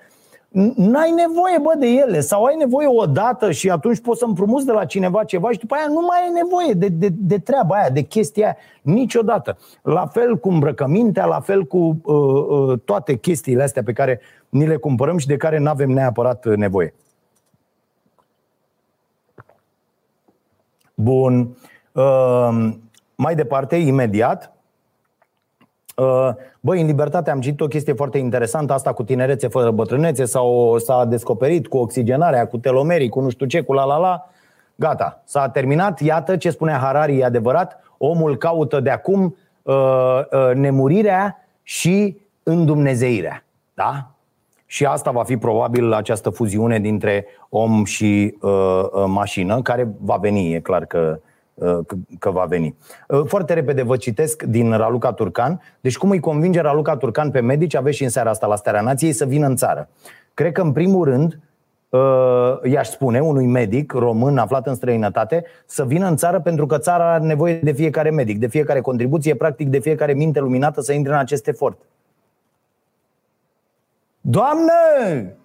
[0.76, 4.65] n-ai nevoie, bă, de ele sau ai nevoie o dată și atunci poți să împrumuți
[4.65, 7.76] de la cineva ceva și după aia nu mai ai nevoie de, de, de treaba
[7.76, 9.57] aia, de chestia aia, niciodată.
[9.82, 12.15] La fel cu îmbrăcămintea, la fel cu uh,
[12.47, 16.55] uh, toate chestiile astea pe care ni le cumpărăm și de care nu avem neapărat
[16.55, 16.93] nevoie.
[20.95, 21.57] Bun.
[21.91, 22.76] Uh,
[23.18, 24.51] mai departe, imediat,
[25.95, 30.26] uh, Băi, în libertate am citit o chestie foarte interesantă, asta cu tinerețe fără bătrânețe
[30.26, 34.30] sau s-a descoperit cu oxigenarea, cu telomerii, cu nu știu ce, cu la la la.
[34.76, 35.99] Gata, s-a terminat.
[35.99, 37.82] Iată ce spunea Harari, e adevărat.
[37.97, 39.76] Omul caută de acum uh,
[40.32, 43.43] uh, nemurirea și îndumnezeirea.
[43.74, 44.11] Da?
[44.65, 50.15] Și asta va fi probabil această fuziune dintre om și uh, uh, mașină, care va
[50.15, 51.20] veni, e clar că
[52.20, 52.76] că va veni.
[53.26, 55.62] Foarte repede vă citesc din Raluca Turcan.
[55.82, 58.82] Deci cum îi convinge Raluca Turcan pe medici, aveți și în seara asta la Starea
[58.82, 59.89] Nației, să vină în țară.
[60.34, 61.39] Cred că în primul rând
[62.64, 67.14] i-aș spune unui medic român aflat în străinătate să vină în țară pentru că țara
[67.14, 71.14] are nevoie de fiecare medic, de fiecare contribuție, practic de fiecare minte luminată să intre
[71.14, 71.82] în acest efort.
[74.22, 74.72] Doamnă,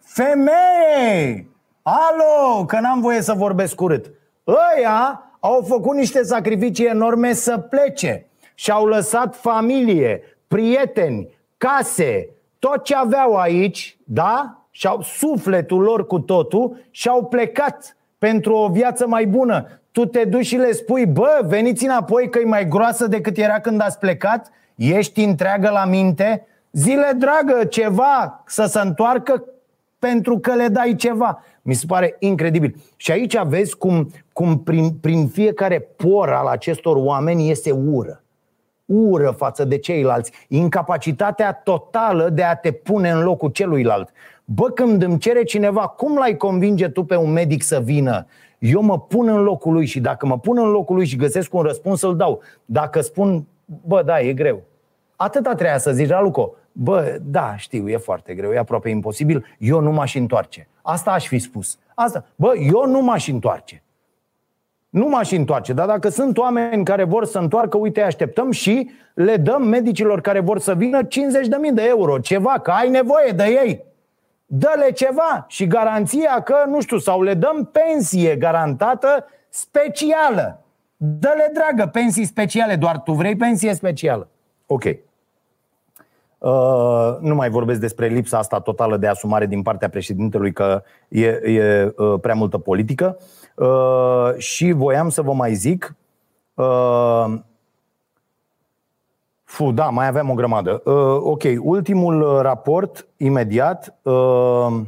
[0.00, 1.48] femeie,
[1.82, 4.10] alo, că n-am voie să vorbesc curât.
[4.46, 12.28] Ăia au făcut niște sacrificii enorme să plece și au lăsat familie, prieteni, case,
[12.58, 14.66] tot ce aveau aici, da?
[14.70, 19.80] Și-au sufletul lor cu totul și au plecat pentru o viață mai bună.
[19.92, 23.60] Tu te duci și le spui, bă, veniți înapoi că e mai groasă decât era
[23.60, 24.50] când ați plecat?
[24.74, 26.46] Ești întreagă la minte?
[26.72, 29.44] Zile dragă, ceva să se întoarcă
[29.98, 31.44] pentru că le dai ceva.
[31.62, 32.76] Mi se pare incredibil.
[32.96, 38.22] Și aici vezi cum, cum prin, prin fiecare por al acestor oameni este ură.
[38.84, 40.32] Ură față de ceilalți.
[40.48, 44.10] Incapacitatea totală de a te pune în locul celuilalt.
[44.44, 48.26] Bă, când îmi cere cineva, cum l-ai convinge tu pe un medic să vină?
[48.58, 51.54] Eu mă pun în locul lui și dacă mă pun în locul lui și găsesc
[51.54, 52.40] un răspuns, îl dau.
[52.64, 53.46] Dacă spun,
[53.86, 54.62] bă, da, e greu.
[55.16, 59.80] Atâta treia să zici, Raluco, bă, da, știu, e foarte greu, e aproape imposibil, eu
[59.80, 60.68] nu m-aș întoarce.
[60.82, 61.78] Asta aș fi spus.
[61.94, 63.82] Asta, bă, eu nu m-aș întoarce.
[64.88, 69.36] Nu m-aș întoarce, dar dacă sunt oameni care vor să întoarcă, uite, așteptăm și le
[69.36, 71.08] dăm medicilor care vor să vină 50.000
[71.72, 73.84] de euro, ceva, că ai nevoie de ei.
[74.46, 80.62] Dă-le ceva și garanția că, nu știu, sau le dăm pensie garantată specială.
[80.96, 84.28] Dă-le, dragă, pensii speciale, doar tu vrei pensie specială.
[84.66, 84.84] Ok.
[86.42, 91.26] Uh, nu mai vorbesc despre lipsa asta totală de asumare din partea președintelui că e,
[91.26, 93.18] e uh, prea multă politică.
[93.54, 95.94] Uh, și voiam să vă mai zic.
[96.54, 97.34] Uh,
[99.44, 100.82] fu, da, mai aveam o grămadă.
[100.84, 103.98] Uh, ok, ultimul raport, imediat.
[104.02, 104.80] Uh,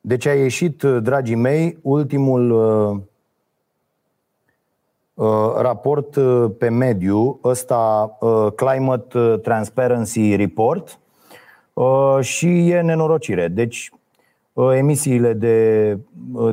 [0.00, 3.10] deci a ieșit, dragii mei, ultimul.
[5.22, 10.98] Uh, Uh, raport uh, pe mediu, ăsta uh, Climate Transparency Report
[12.20, 13.48] și e nenorocire.
[13.48, 13.90] Deci
[14.76, 15.98] emisiile de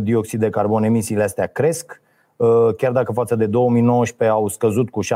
[0.02, 2.02] dioxid de carbon, emisiile astea cresc,
[2.78, 5.10] chiar dacă față de 2019 au scăzut cu 7,5%,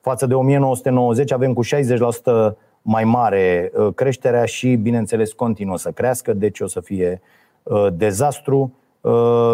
[0.00, 1.68] față de 1990 avem cu 60%
[2.82, 7.20] mai mare creșterea și, bineînțeles, continuă să crească, deci o să fie
[7.92, 8.72] dezastru.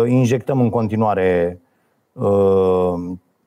[0.07, 1.59] Injectăm în continuare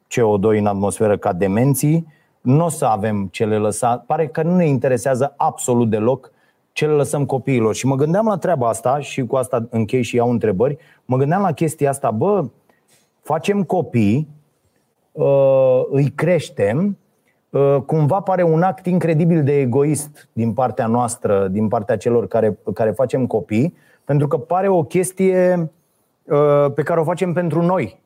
[0.07, 2.07] CO2 în atmosferă ca demenții,
[2.41, 4.03] nu o să avem ce le lăsa.
[4.07, 6.31] Pare că nu ne interesează absolut deloc
[6.71, 7.75] ce le lăsăm copiilor.
[7.75, 10.77] Și mă gândeam la treaba asta și cu asta închei și iau întrebări.
[11.05, 12.45] Mă gândeam la chestia asta, bă,
[13.21, 14.27] facem copii,
[15.11, 16.97] uh, îi creștem,
[17.49, 22.59] uh, cumva pare un act incredibil de egoist din partea noastră, din partea celor care,
[22.73, 25.71] care facem copii, pentru că pare o chestie
[26.23, 27.99] uh, pe care o facem pentru noi,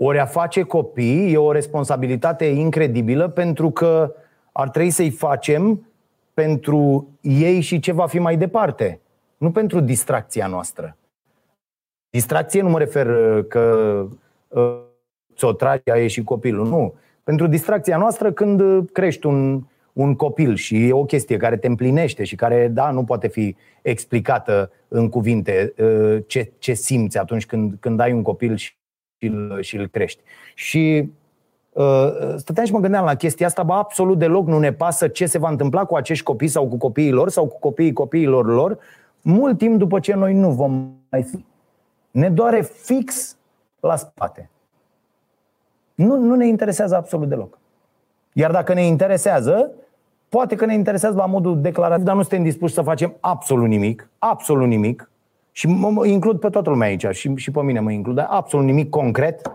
[0.00, 4.14] ori a face copii e o responsabilitate incredibilă pentru că
[4.52, 5.86] ar trebui să-i facem
[6.34, 9.00] pentru ei și ce va fi mai departe,
[9.36, 10.96] nu pentru distracția noastră.
[12.10, 14.06] Distracție nu mă refer uh, că
[14.48, 14.78] uh,
[15.36, 16.94] ți-o tragi, a ieșit copilul, nu.
[17.24, 21.66] Pentru distracția noastră când uh, crești un, un copil și e o chestie care te
[21.66, 25.74] împlinește și care, da, nu poate fi explicată în cuvinte
[26.26, 28.77] ce, ce simți atunci când, când ai un copil și
[29.18, 30.20] și-l, și-l crești.
[30.54, 31.10] Și
[31.72, 35.26] uh, stăteam și mă gândeam la chestia asta, ba absolut deloc nu ne pasă ce
[35.26, 38.78] se va întâmpla cu acești copii sau cu copiii lor sau cu copiii copiilor lor,
[39.20, 41.44] mult timp după ce noi nu vom mai fi.
[42.10, 43.36] Ne doare fix
[43.80, 44.50] la spate.
[45.94, 47.58] Nu, nu ne interesează absolut deloc.
[48.32, 49.70] Iar dacă ne interesează,
[50.28, 54.10] poate că ne interesează la modul declarativ, dar nu suntem dispuși să facem absolut nimic,
[54.18, 55.10] absolut nimic,
[55.52, 58.88] și mă includ pe toată lumea aici și, și pe mine mă include absolut nimic
[58.88, 59.50] concret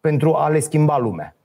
[0.00, 1.36] pentru a le schimba lumea.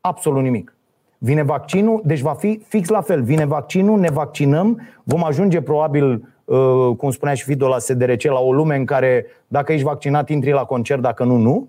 [0.00, 0.74] Absolut nimic.
[1.18, 3.22] Vine vaccinul, deci va fi fix la fel.
[3.22, 8.40] Vine vaccinul, ne vaccinăm, vom ajunge probabil, uh, cum spunea și Fido la SDRC, la
[8.40, 11.68] o lume în care dacă ești vaccinat, intri la concert, dacă nu, nu.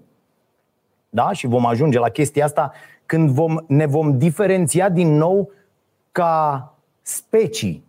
[1.10, 1.32] Da?
[1.32, 2.72] Și vom ajunge la chestia asta
[3.06, 5.52] când vom, ne vom diferenția din nou
[6.12, 7.84] ca specii.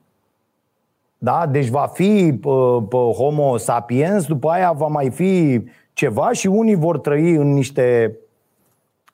[1.22, 1.46] Da?
[1.50, 2.38] Deci va fi
[2.88, 5.62] pe Homo sapiens, după aia va mai fi
[5.92, 8.16] ceva și unii vor trăi în niște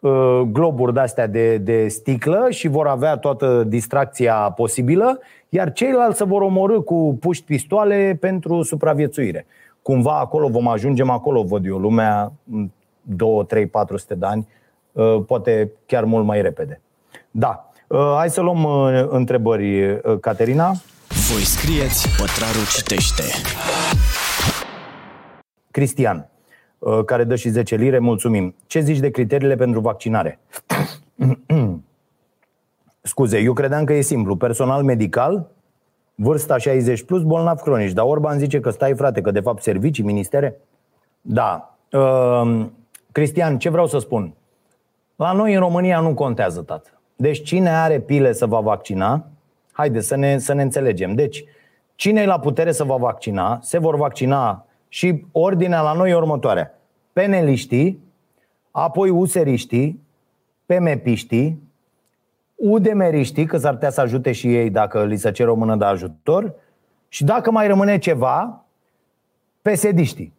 [0.00, 6.24] uh, globuri de-astea de, de sticlă și vor avea toată distracția posibilă, iar ceilalți se
[6.24, 9.46] vor omorâ cu puști pistoale pentru supraviețuire.
[9.82, 12.32] cumva acolo vom ajunge acolo, văd eu, lumea
[13.02, 14.48] 2, 3, 400 de ani,
[15.26, 16.80] poate chiar mult mai repede.
[17.30, 17.70] Da,
[18.16, 18.64] hai să luăm
[19.10, 20.72] întrebări, Caterina.
[21.08, 23.22] Voi scrieți, pătrarul citește.
[25.70, 26.28] Cristian,
[27.04, 28.54] care dă și 10 lire, mulțumim.
[28.66, 30.38] Ce zici de criteriile pentru vaccinare?
[33.02, 34.36] Scuze, eu credeam că e simplu.
[34.36, 35.50] Personal medical,
[36.14, 37.92] vârsta 60 plus, bolnav cronici.
[37.92, 40.60] Dar Orban zice că stai frate, că de fapt servicii, ministere?
[41.20, 41.76] Da.
[41.92, 42.66] Uh,
[43.12, 44.34] Cristian, ce vreau să spun?
[45.16, 46.88] La noi în România nu contează, tată.
[47.16, 49.26] Deci cine are pile să va vaccina,
[49.78, 51.14] haide să ne, să ne înțelegem.
[51.14, 51.44] Deci,
[51.94, 56.14] cine e la putere să va vaccina, se vor vaccina și ordinea la noi e
[56.14, 56.78] următoarea.
[57.12, 58.02] Peneliștii,
[58.70, 60.02] apoi useriștii,
[60.66, 61.62] PMP-știi,
[62.54, 65.84] udemeriștii, că s-ar putea să ajute și ei dacă li se cere o mână de
[65.84, 66.54] ajutor,
[67.08, 68.64] și dacă mai rămâne ceva,
[69.62, 70.32] pesediștii.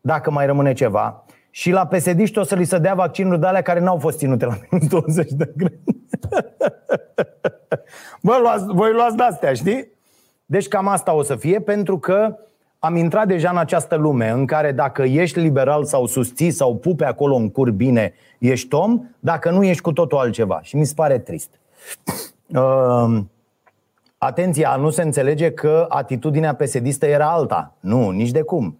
[0.00, 1.24] Dacă mai rămâne ceva.
[1.50, 4.44] Și la pesediști o să li se dea vaccinuri de alea care n-au fost ținute
[4.44, 5.82] la minus 20 de grade.
[8.22, 9.88] Bă, luați, voi luați de-astea, știi?
[10.46, 12.38] Deci cam asta o să fie, pentru că
[12.78, 17.04] am intrat deja în această lume în care dacă ești liberal sau susții sau pupe
[17.04, 20.60] acolo în cur bine, ești om, dacă nu ești cu totul altceva.
[20.62, 21.60] Și mi se pare trist.
[22.46, 23.18] Uh,
[24.18, 27.74] atenția, nu se înțelege că atitudinea pesedistă era alta.
[27.80, 28.78] Nu, nici de cum.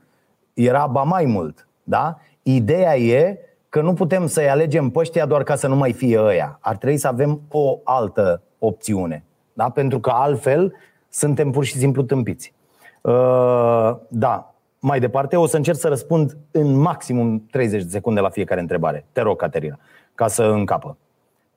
[0.54, 1.68] Era ba mai mult.
[1.82, 2.18] Da?
[2.42, 3.38] Ideea e
[3.74, 6.58] că nu putem să-i alegem pe doar ca să nu mai fie ăia.
[6.60, 9.24] Ar trebui să avem o altă opțiune.
[9.52, 9.70] Da?
[9.70, 10.74] Pentru că altfel
[11.08, 12.52] suntem pur și simplu tâmpiți.
[13.00, 18.28] Uh, da, mai departe o să încerc să răspund în maximum 30 de secunde la
[18.28, 19.04] fiecare întrebare.
[19.12, 19.78] Te rog, Caterina,
[20.14, 20.96] ca să încapă.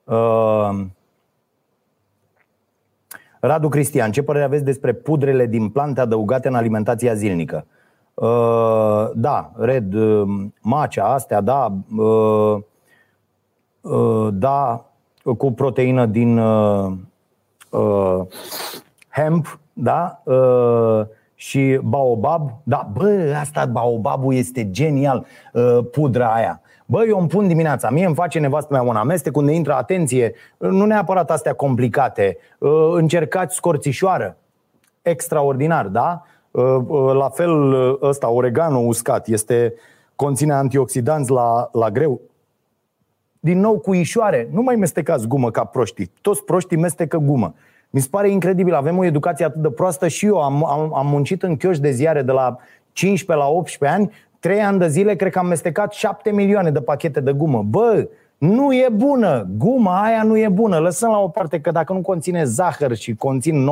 [0.04, 0.86] Uh,
[3.40, 7.66] Radu Cristian, ce părere aveți despre pudrele din plante adăugate în alimentația zilnică?
[7.66, 7.77] Uh,
[9.14, 9.94] da, red,
[10.60, 11.72] macea, astea, da,
[14.30, 14.84] da,
[15.36, 16.40] cu proteină din
[19.08, 20.22] hemp, da,
[21.38, 22.50] și baobab.
[22.62, 26.60] Da, bă, asta baobabul este genial, uh, pudra aia.
[26.86, 30.34] Bă, eu îmi pun dimineața, mie îmi face nevastă mea un amestec unde intră atenție,
[30.56, 34.36] nu neapărat astea complicate, uh, încercați scorțișoară,
[35.02, 36.22] extraordinar, da?
[36.58, 39.74] Uh, la fel ăsta, oregano uscat, este,
[40.16, 42.20] conține antioxidanți la, la greu.
[43.40, 47.54] Din nou cu ișoare, nu mai mestecați gumă ca proștii, toți proștii mestecă gumă.
[47.90, 51.06] Mi se pare incredibil, avem o educație atât de proastă și eu am, am, am
[51.06, 52.56] muncit în chioși de ziare de la
[52.92, 56.80] 15 la 18 ani, 3 ani de zile cred că am mestecat 7 milioane de
[56.80, 57.62] pachete de gumă.
[57.62, 60.78] Bă, nu e bună, guma aia nu e bună.
[60.78, 63.68] Lăsăm la o parte că dacă nu conține zahăr și conțin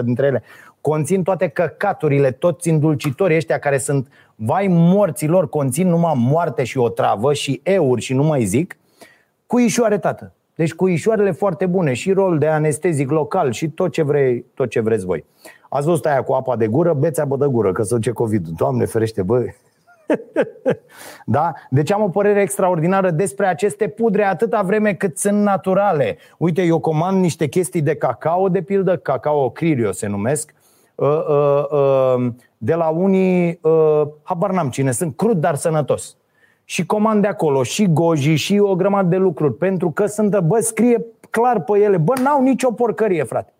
[0.00, 0.42] 90% dintre ele,
[0.80, 6.88] conțin toate căcaturile, toți îndulcitorii ăștia care sunt vai morților, conțin numai moarte și o
[6.88, 8.78] travă și euri și nu mai zic,
[9.46, 10.32] cu ișoare tată.
[10.54, 14.70] Deci cu ișoarele foarte bune și rol de anestezic local și tot ce, vrei, tot
[14.70, 15.24] ce vreți voi.
[15.68, 18.46] Ați văzut aia cu apa de gură, beți apă de gură, că să ce COVID.
[18.46, 19.44] Doamne ferește, bă!
[21.26, 21.52] da?
[21.70, 26.16] Deci am o părere extraordinară despre aceste pudre atâta vreme cât sunt naturale.
[26.38, 30.58] Uite, eu comand niște chestii de cacao, de pildă, cacao cririo se numesc, uh, uh,
[30.58, 30.67] uh,
[32.56, 33.60] de la unii,
[34.22, 36.16] habar n-am cine sunt, crud, dar sănătos
[36.64, 40.60] și comand de acolo, și goji, și o grămadă de lucruri, pentru că sunt, bă,
[40.60, 43.52] scrie clar pe ele, bă, n-au nicio porcărie, frate.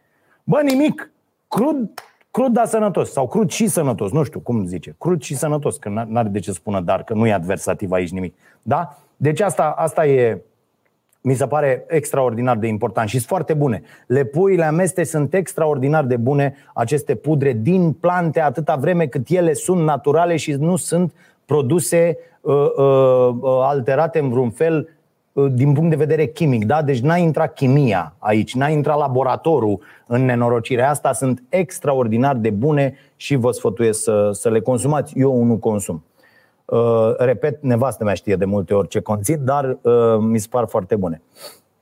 [0.45, 1.11] Bă, nimic.
[1.49, 1.91] Crud,
[2.30, 3.12] crud, dar sănătos.
[3.12, 4.95] Sau crud și sănătos, nu știu cum zice.
[4.99, 8.34] Crud și sănătos, că n-are de ce spună dar, că nu e adversativ aici nimic.
[8.62, 8.99] Da?
[9.16, 10.43] Deci asta, asta e,
[11.20, 13.82] mi se pare extraordinar de important și sunt foarte bune.
[14.06, 19.82] Lepuile ameste sunt extraordinar de bune, aceste pudre din plante, atâta vreme cât ele sunt
[19.82, 21.12] naturale și nu sunt
[21.44, 24.88] produse uh, uh, uh, alterate în vreun fel
[25.52, 26.64] din punct de vedere chimic.
[26.64, 26.82] Da?
[26.82, 31.12] Deci n-a intrat chimia aici, n-a intrat laboratorul în nenorocirea asta.
[31.12, 35.18] Sunt extraordinar de bune și vă sfătuiesc să, să le consumați.
[35.18, 36.04] Eu nu consum.
[36.70, 40.66] Uh, repet, nevastă mea știe de multe ori ce conțin, dar uh, mi se par
[40.68, 41.22] foarte bune.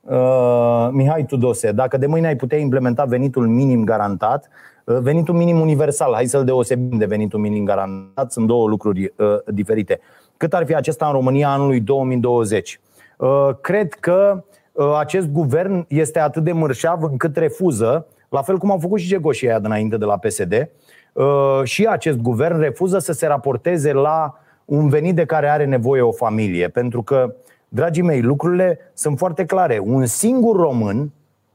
[0.01, 4.49] Uh, Mihai Tudose, dacă de mâine ai putea implementa venitul minim garantat,
[4.87, 9.27] Uh, venitul minim universal, hai să-l deosebim de venitul minim garantat, sunt două lucruri uh,
[9.45, 9.99] diferite.
[10.37, 12.79] Cât ar fi acesta în România anului 2020?
[13.17, 18.71] Uh, cred că uh, acest guvern este atât de mărșav încât refuză, la fel cum
[18.71, 20.69] au făcut și gegoșii aia înainte de la PSD,
[21.13, 26.01] uh, și acest guvern refuză să se raporteze la un venit de care are nevoie
[26.01, 26.67] o familie.
[26.67, 27.35] Pentru că,
[27.69, 29.79] dragii mei, lucrurile sunt foarte clare.
[29.83, 31.11] Un singur român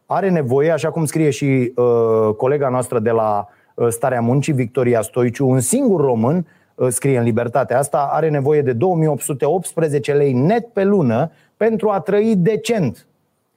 [0.07, 5.03] are nevoie, așa cum scrie și uh, colega noastră de la uh, Starea Muncii, Victoria
[5.03, 6.47] Stoiciu, un singur român
[6.89, 12.35] scrie în libertatea asta, are nevoie de 2818 lei net pe lună pentru a trăi
[12.37, 13.07] decent.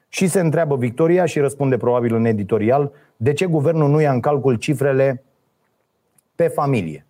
[0.10, 4.20] Și se întreabă Victoria și răspunde probabil în editorial de ce guvernul nu ia în
[4.20, 5.24] calcul cifrele
[6.36, 7.06] pe familie.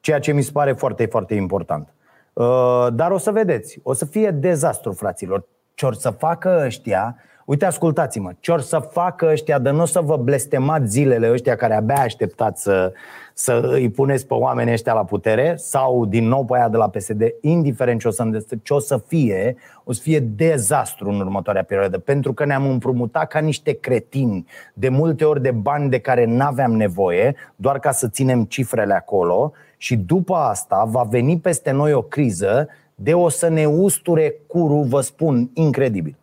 [0.00, 1.94] Ceea ce mi se pare foarte, foarte important.
[2.32, 5.48] Uh, dar o să vedeți, o să fie dezastru, fraților.
[5.78, 9.84] Ce or să facă ăștia, uite, ascultați-mă, ce or să facă ăștia, de nu o
[9.84, 12.92] să vă blestemați zilele ăștia care abia așteptați să,
[13.34, 16.88] să îi puneți pe oamenii ăștia la putere sau din nou pe aia de la
[16.88, 18.24] PSD, indiferent ce o, să,
[18.62, 23.28] ce o să fie, o să fie dezastru în următoarea perioadă, pentru că ne-am împrumutat
[23.28, 28.08] ca niște cretini, de multe ori de bani de care n-aveam nevoie, doar ca să
[28.08, 32.68] ținem cifrele acolo și după asta va veni peste noi o criză
[33.00, 36.16] de o să ne usture curul, vă spun, incredibil.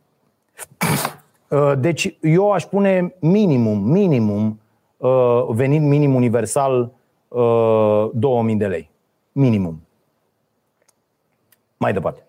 [1.80, 4.60] Deci eu aș pune minimum, minimum,
[5.50, 6.92] venit minim universal
[8.14, 8.90] 2000 de lei.
[9.32, 9.82] Minimum.
[11.78, 12.26] Mai departe.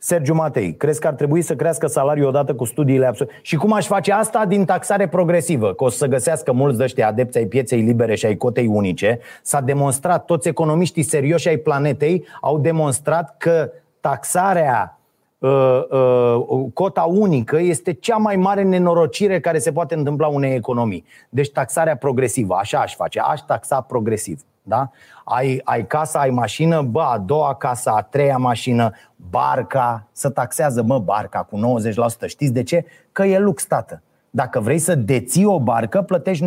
[0.00, 3.38] Sergiu Matei, crezi că ar trebui să crească salariul odată cu studiile absolute?
[3.42, 5.74] Și cum aș face asta din taxare progresivă?
[5.74, 9.18] Că o să găsească mulți de ăștia adepți ai pieței libere și ai cotei unice.
[9.42, 13.70] S-a demonstrat, toți economiștii serioși ai planetei au demonstrat că
[14.00, 14.98] taxarea
[15.38, 21.04] uh, uh, cota unică este cea mai mare nenorocire care se poate întâmpla unei economii.
[21.28, 24.40] Deci taxarea progresivă, așa aș face, aș taxa progresiv.
[24.68, 24.90] Da?
[25.24, 28.90] Ai, ai casa, ai mașină, bă, a doua casă, a treia mașină,
[29.30, 31.80] barca, să taxează, mă, barca cu
[32.24, 32.26] 90%.
[32.26, 32.84] Știți de ce?
[33.12, 34.02] Că e lux, tată.
[34.30, 36.44] Dacă vrei să deții o barcă, plătești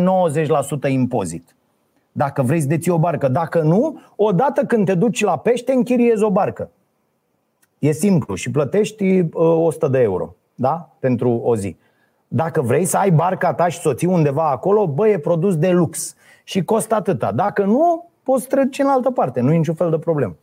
[0.86, 1.54] 90% impozit.
[2.12, 3.28] Dacă vrei să deții o barcă.
[3.28, 6.70] Dacă nu, odată când te duci la pește, închiriezi o barcă.
[7.78, 10.90] E simplu și plătești uh, 100 de euro da?
[10.98, 11.76] pentru o zi.
[12.28, 15.56] Dacă vrei să ai barca ta și să o ții undeva acolo, bă, e produs
[15.56, 16.14] de lux
[16.44, 17.32] și costă atâta.
[17.32, 20.36] Dacă nu, poți trece în altă parte, nu e niciun fel de problemă.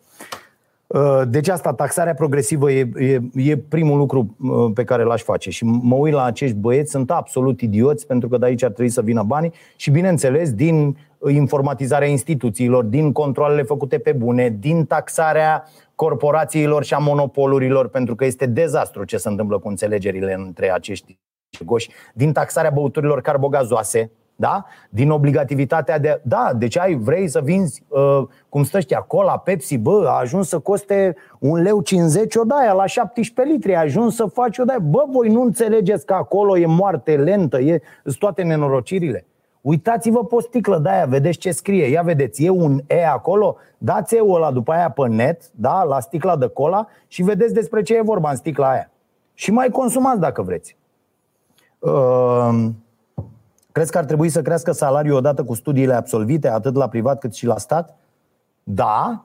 [0.87, 5.49] Uh, deci asta, taxarea progresivă e, e, e primul lucru uh, pe care l-aș face
[5.49, 8.91] și mă uit la acești băieți, sunt absolut idioți pentru că de aici ar trebui
[8.91, 15.63] să vină banii și bineînțeles din informatizarea instituțiilor, din controlele făcute pe bune, din taxarea
[15.95, 21.19] corporațiilor și a monopolurilor, pentru că este dezastru ce se întâmplă cu înțelegerile între acești
[21.65, 24.65] goși, din taxarea băuturilor carbogazoase, da?
[24.89, 26.21] Din obligativitatea de.
[26.23, 30.47] Da, deci ai, vrei să vinzi, uh, cum stă ăștia, cola, Pepsi, bă, a ajuns
[30.47, 34.63] să coste un leu 50 o daia la 17 litri, a ajuns să faci o
[34.63, 34.79] daia.
[34.79, 37.81] Bă, voi nu înțelegeți că acolo e moarte lentă, e
[38.19, 39.25] toate nenorocirile.
[39.61, 41.85] Uitați-vă pe o sticlă de aia, vedeți ce scrie.
[41.85, 45.99] Ia vedeți, e un E acolo, dați E-ul ăla după aia pe net, da, la
[45.99, 48.91] sticla de cola și vedeți despre ce e vorba în sticla aia.
[49.33, 50.77] Și mai consumați dacă vreți.
[51.79, 52.69] Uh,
[53.71, 57.33] crezi că ar trebui să crească salariul odată cu studiile absolvite, atât la privat cât
[57.33, 57.97] și la stat?
[58.63, 59.23] Da,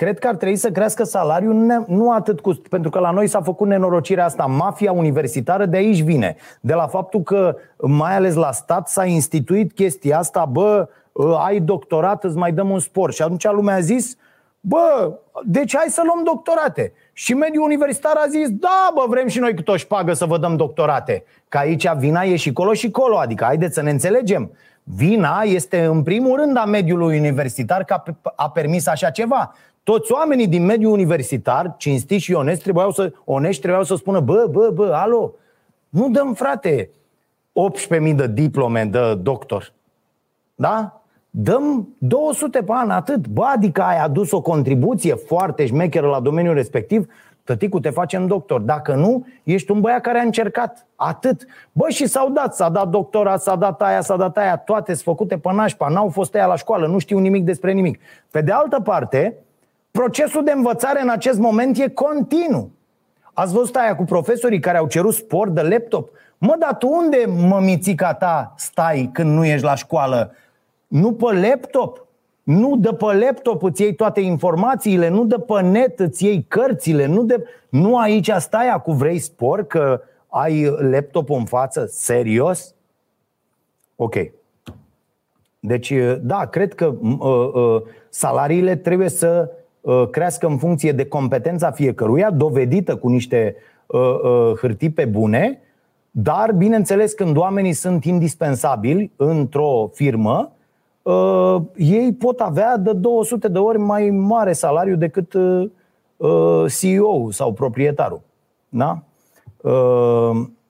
[0.00, 2.54] Cred că ar trebui să crească salariul nu atât cu.
[2.70, 4.44] Pentru că la noi s-a făcut nenorocirea asta.
[4.44, 6.36] Mafia universitară de aici vine.
[6.60, 11.60] De la faptul că, mai ales la stat, s-a instituit chestia asta, bă, ă, ai
[11.60, 13.12] doctorat, îți mai dăm un spor.
[13.12, 14.16] Și atunci lumea a zis,
[14.60, 15.12] bă,
[15.44, 16.92] deci hai să luăm doctorate.
[17.20, 20.38] Și mediul universitar a zis, da, bă, vrem și noi cât o șpagă să vă
[20.38, 21.24] dăm doctorate.
[21.48, 24.52] Că aici vina e și colo și colo, adică haideți să ne înțelegem.
[24.82, 28.02] Vina este în primul rând a mediului universitar că
[28.36, 29.54] a permis așa ceva.
[29.82, 34.46] Toți oamenii din mediul universitar, cinstiți și onești, trebuiau să, onești, trebuiau să spună Bă,
[34.50, 35.34] bă, bă, alo,
[35.88, 36.90] nu dăm, frate,
[38.08, 39.72] 18.000 de diplome de doctor.
[40.54, 40.99] Da?
[41.30, 43.26] Dăm 200 pe an, atât.
[43.26, 47.06] Bă, adică ai adus o contribuție foarte șmecheră la domeniul respectiv,
[47.44, 48.60] tăticu, te facem doctor.
[48.60, 50.86] Dacă nu, ești un băiat care a încercat.
[50.96, 51.46] Atât.
[51.72, 55.04] Bă, și s-au dat, s-a dat doctorat, s-a dat aia, s-a dat aia, toate sunt
[55.04, 58.00] făcute pe nașpa, n-au fost aia la școală, nu știu nimic despre nimic.
[58.30, 59.36] Pe de altă parte,
[59.90, 62.70] Procesul de învățare în acest moment e continuu.
[63.32, 66.10] Ați văzut aia cu profesorii care au cerut sport de laptop?
[66.38, 70.34] Mă, dar tu unde, mămițica ta, stai când nu ești la școală?
[70.90, 72.06] Nu pe laptop?
[72.42, 77.06] Nu de pe laptop îți iei toate informațiile, nu de pe net îți iei cărțile,
[77.06, 77.44] nu, de...
[77.68, 81.86] nu aici stai acum vrei sport că ai laptopul în față?
[81.90, 82.74] Serios?
[83.96, 84.14] Ok.
[85.60, 91.70] Deci, da, cred că uh, uh, salariile trebuie să Uh, crească în funcție de competența
[91.70, 95.60] fiecăruia, dovedită cu niște uh, uh, hârtii pe bune,
[96.10, 100.52] dar, bineînțeles, când oamenii sunt indispensabili într-o firmă,
[101.76, 105.32] ei pot avea de 200 de ori mai mare salariu decât
[106.80, 108.20] CEO sau proprietarul.
[108.68, 109.02] Da?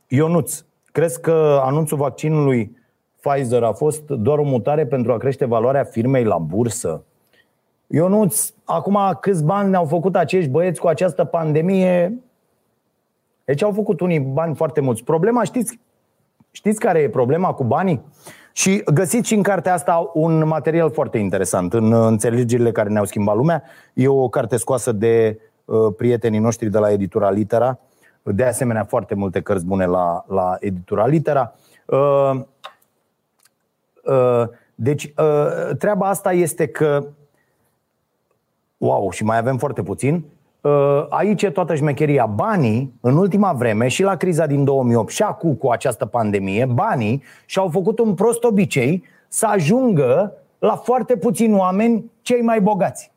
[0.09, 2.79] Ionuț, crezi că anunțul vaccinului
[3.21, 7.03] Pfizer a fost doar o mutare pentru a crește valoarea firmei la bursă?
[7.87, 8.33] Eu nu
[8.65, 12.19] acum câți bani ne-au făcut acești băieți cu această pandemie?
[13.45, 15.05] Deci au făcut unii bani foarte mulți.
[15.05, 15.81] Problema, știți,
[16.51, 18.01] știți care e problema cu banii?
[18.53, 23.37] Și găsiți și în cartea asta un material foarte interesant, în înțelegerile care ne-au schimbat
[23.37, 23.63] lumea.
[23.95, 27.79] E o carte scoasă de uh, prietenii noștri de la Editura Litera.
[28.23, 31.55] De asemenea, foarte multe cărți bune la, la Editura Litera.
[31.87, 32.41] Uh,
[34.05, 37.07] uh, deci, uh, treaba asta este că
[38.81, 40.25] Wow, și mai avem foarte puțin.
[40.61, 42.27] Uh, aici e toată șmecheria.
[42.27, 47.23] Banii, în ultima vreme, și la criza din 2008 și acum cu această pandemie, banii
[47.47, 53.13] și-au făcut un prost obicei să ajungă la foarte puțini oameni cei mai bogați.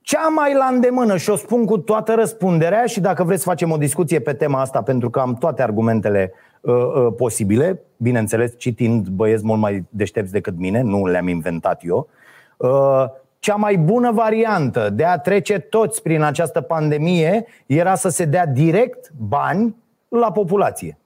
[0.00, 3.70] Cea mai la îndemână, și o spun cu toată răspunderea, și dacă vreți să facem
[3.70, 9.08] o discuție pe tema asta, pentru că am toate argumentele uh, uh, posibile, bineînțeles, citind
[9.08, 12.08] băieți mult mai deștepți decât mine, nu le-am inventat eu,
[12.56, 13.04] uh,
[13.44, 18.46] cea mai bună variantă de a trece toți prin această pandemie era să se dea
[18.46, 19.76] direct bani
[20.08, 20.98] la populație.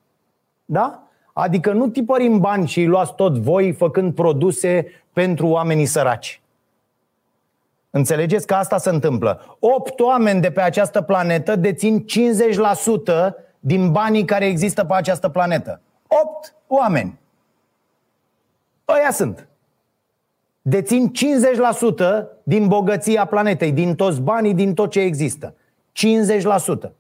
[0.64, 1.02] Da?
[1.32, 6.40] Adică nu tipărim bani și îi luați tot voi făcând produse pentru oamenii săraci.
[7.90, 9.56] Înțelegeți că asta se întâmplă.
[9.60, 12.04] Opt oameni de pe această planetă dețin
[13.30, 15.80] 50% din banii care există pe această planetă.
[16.22, 17.18] Opt oameni.
[18.88, 19.48] Ăia sunt
[20.68, 21.10] dețin
[22.22, 25.54] 50% din bogăția planetei, din toți banii, din tot ce există.
[26.86, 26.90] 50%.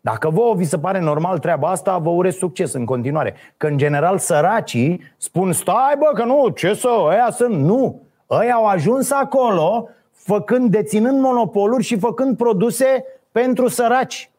[0.00, 3.34] Dacă vouă vi se pare normal treaba asta, vă urez succes în continuare.
[3.56, 8.02] Că în general săracii spun, stai bă, că nu, ce să, ăia sunt, nu.
[8.30, 14.30] Ăia au ajuns acolo făcând, deținând monopoluri și făcând produse pentru săraci.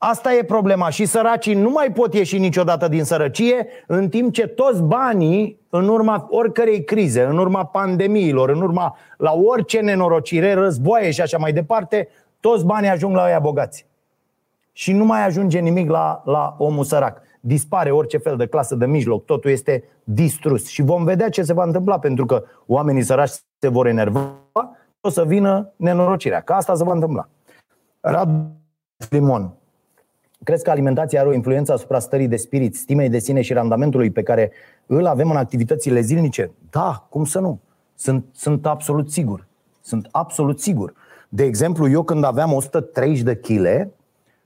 [0.00, 4.46] Asta e problema și săracii nu mai pot ieși niciodată din sărăcie în timp ce
[4.46, 11.10] toți banii, în urma oricărei crize, în urma pandemiilor, în urma la orice nenorocire, războaie
[11.10, 12.08] și așa mai departe,
[12.40, 13.86] toți banii ajung la ăia bogați.
[14.72, 17.22] Și nu mai ajunge nimic la, la omul sărac.
[17.40, 20.68] Dispare orice fel de clasă de mijloc, totul este distrus.
[20.68, 24.32] Și vom vedea ce se va întâmpla, pentru că oamenii săraci se vor enerva,
[25.00, 26.40] o să vină nenorocirea.
[26.40, 27.28] Că asta se va întâmpla.
[28.00, 28.50] Radu
[29.10, 29.52] Limon,
[30.44, 34.10] Crezi că alimentația are o influență asupra stării de spirit, stimei de sine și randamentului
[34.10, 34.52] pe care
[34.86, 36.50] îl avem în activitățile zilnice?
[36.70, 37.60] Da, cum să nu?
[37.94, 39.46] Sunt, sunt absolut sigur.
[39.80, 40.94] Sunt absolut sigur.
[41.28, 43.88] De exemplu, eu când aveam 130 de kg,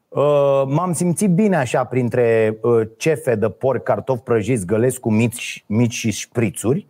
[0.08, 5.64] uh, m-am simțit bine așa printre uh, cefe de porc, cartofi prăjiți, gălesc cu mici,
[5.66, 6.86] mici și șprițuri,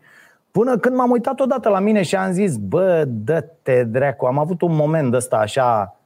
[0.50, 4.62] până când m-am uitat odată la mine și am zis, bă, dă-te dracu, am avut
[4.62, 5.96] un moment ăsta așa,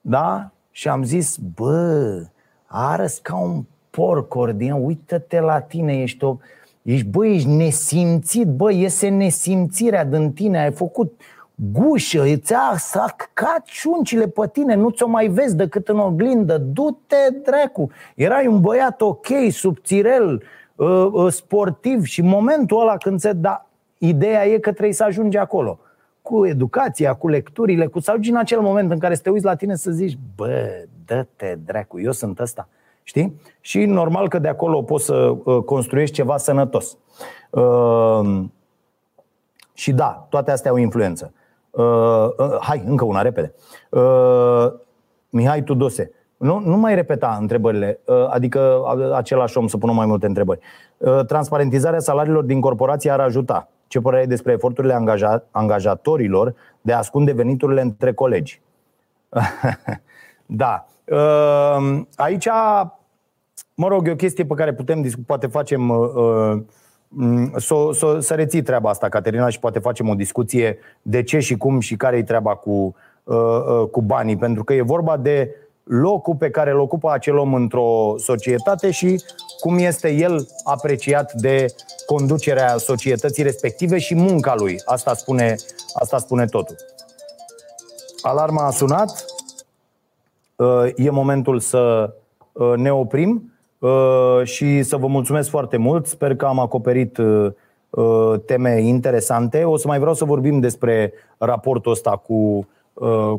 [0.00, 0.51] da?
[0.72, 2.22] Și am zis, bă,
[2.66, 6.36] arăți ca un porc, Ordian, uită-te la tine, ești o...
[6.82, 11.20] Ești, bă, ești nesimțit, bă, iese nesimțirea din tine, ai făcut
[11.72, 17.16] gușă, îți a sacat ciuncile pe tine, nu ți-o mai vezi decât în oglindă, du-te
[17.42, 17.90] dracu.
[18.14, 20.42] Erai un băiat ok, subțirel,
[20.74, 23.66] uh, uh, sportiv și momentul ăla când se da,
[23.98, 25.78] ideea e că trebuie să ajungi acolo
[26.22, 29.44] cu educația, cu lecturile, cu să ajungi în acel moment în care să te uiți
[29.44, 32.68] la tine să zici, bă, dă-te dracu, eu sunt ăsta.
[33.02, 33.40] Știi?
[33.60, 36.98] Și normal că de acolo poți să uh, construiești ceva sănătos.
[37.50, 38.44] Uh,
[39.72, 41.32] și da, toate astea au influență.
[41.70, 42.28] Uh,
[42.60, 43.54] hai, încă una, repede.
[45.30, 46.10] Mihai Tudose.
[46.36, 48.00] Nu, nu mai repeta întrebările,
[48.30, 48.82] adică
[49.14, 50.60] același om să pună mai multe întrebări.
[51.26, 53.68] Transparentizarea salariilor din corporație ar ajuta.
[53.92, 58.60] Ce părere ai despre eforturile angaja- angajatorilor de a ascunde veniturile între colegi?
[60.46, 60.86] da.
[61.04, 62.48] Ehm, aici,
[63.74, 66.62] mă rog, e o chestie pe care putem discuta, poate facem uh,
[67.56, 71.56] să, să, să reții treaba asta, Caterina, și poate facem o discuție de ce și
[71.56, 75.56] cum și care e treaba cu, uh, uh, cu banii, pentru că e vorba de
[75.84, 79.22] locul pe care îl ocupă acel om într-o societate și
[79.60, 81.66] cum este el apreciat de
[82.06, 84.80] conducerea societății respective și munca lui.
[84.84, 85.56] Asta spune,
[85.94, 86.76] asta spune totul.
[88.22, 89.24] Alarma a sunat.
[90.96, 92.14] E momentul să
[92.52, 96.06] uh, ne oprim uh, și să vă mulțumesc foarte mult.
[96.06, 99.64] Sper că am acoperit uh, teme interesante.
[99.64, 102.68] O să mai vreau să vorbim despre raportul ăsta cu Uh,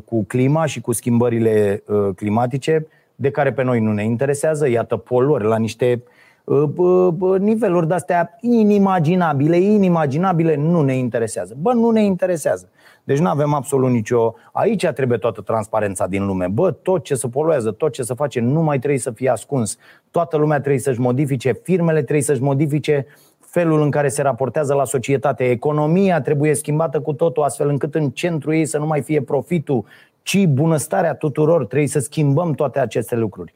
[0.04, 4.96] cu clima și cu schimbările uh, climatice, de care pe noi nu ne interesează, iată
[4.96, 6.02] poluări la niște
[6.44, 11.56] uh, niveluri de-astea inimaginabile, inimaginabile, nu ne interesează.
[11.60, 12.68] Bă, nu ne interesează.
[13.04, 14.34] Deci nu avem absolut nicio...
[14.52, 16.46] Aici trebuie toată transparența din lume.
[16.46, 19.78] Bă, tot ce se poluează, tot ce se face, nu mai trebuie să fie ascuns.
[20.10, 23.06] Toată lumea trebuie să-și modifice, firmele trebuie să-și modifice
[23.54, 25.44] felul în care se raportează la societate.
[25.44, 29.84] Economia trebuie schimbată cu totul astfel încât în centru ei să nu mai fie profitul,
[30.22, 31.66] ci bunăstarea tuturor.
[31.66, 33.52] Trebuie să schimbăm toate aceste lucruri.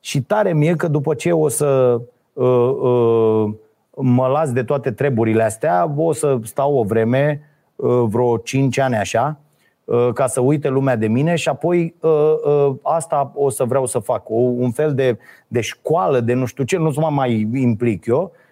[0.00, 2.00] Și tare mie că după ce o să
[2.32, 3.54] uh, uh,
[3.94, 7.40] mă las de toate treburile astea, o să stau o vreme,
[7.76, 9.38] uh, vreo 5 ani așa,
[9.84, 12.10] uh, ca să uite lumea de mine și apoi uh,
[12.44, 14.30] uh, asta o să vreau să fac.
[14.30, 15.18] O, un fel de,
[15.48, 18.44] de școală, de nu știu ce, nu să mă mai implic eu, uh,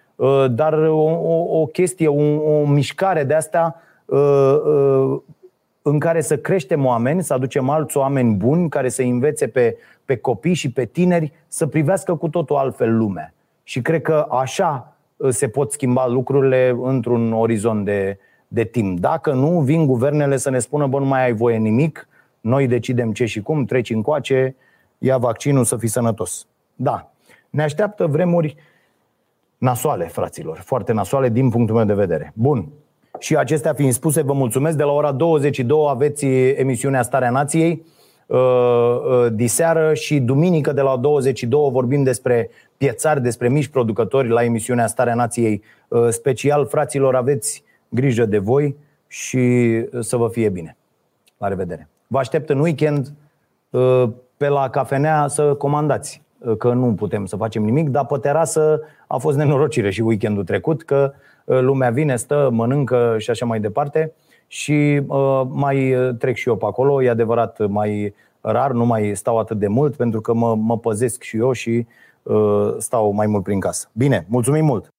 [0.51, 5.21] dar o, o, o chestie, o, o mișcare de asta uh, uh,
[5.81, 10.15] în care să creștem oameni, să aducem alți oameni buni care să învețe pe, pe
[10.15, 13.33] copii și pe tineri să privească cu totul altfel lumea.
[13.63, 18.99] Și cred că așa uh, se pot schimba lucrurile într-un orizont de, de timp.
[18.99, 22.07] Dacă nu, vin guvernele să ne spună, bă, nu mai ai voie nimic,
[22.41, 24.55] noi decidem ce și cum, treci încoace,
[24.97, 26.47] ia vaccinul să fii sănătos.
[26.75, 27.11] Da,
[27.49, 28.55] ne așteaptă vremuri
[29.57, 32.31] nasoale, fraților, foarte nasoale din punctul meu de vedere.
[32.35, 32.69] Bun,
[33.19, 34.77] și acestea fiind spuse, vă mulțumesc.
[34.77, 37.85] De la ora 22 aveți emisiunea Starea Nației
[38.27, 44.43] uh, uh, diseară și duminică de la 22 vorbim despre piețari, despre mici producători la
[44.43, 46.65] emisiunea Starea Nației uh, special.
[46.65, 48.75] Fraților, aveți grijă de voi
[49.07, 49.39] și
[49.99, 50.77] să vă fie bine.
[51.37, 51.89] La revedere!
[52.07, 53.13] Vă aștept în weekend
[54.37, 56.21] pe la cafenea să comandați,
[56.57, 60.83] că nu putem să facem nimic, dar pe terasă a fost nenorocire și weekendul trecut,
[60.83, 61.13] că
[61.45, 64.13] Uh, lumea vine, stă, mănâncă și așa mai departe
[64.47, 69.39] și uh, mai trec și eu pe acolo, e adevărat mai rar, nu mai stau
[69.39, 71.87] atât de mult pentru că mă, mă păzesc și eu și
[72.23, 73.89] uh, stau mai mult prin casă.
[73.93, 74.94] Bine, mulțumim mult!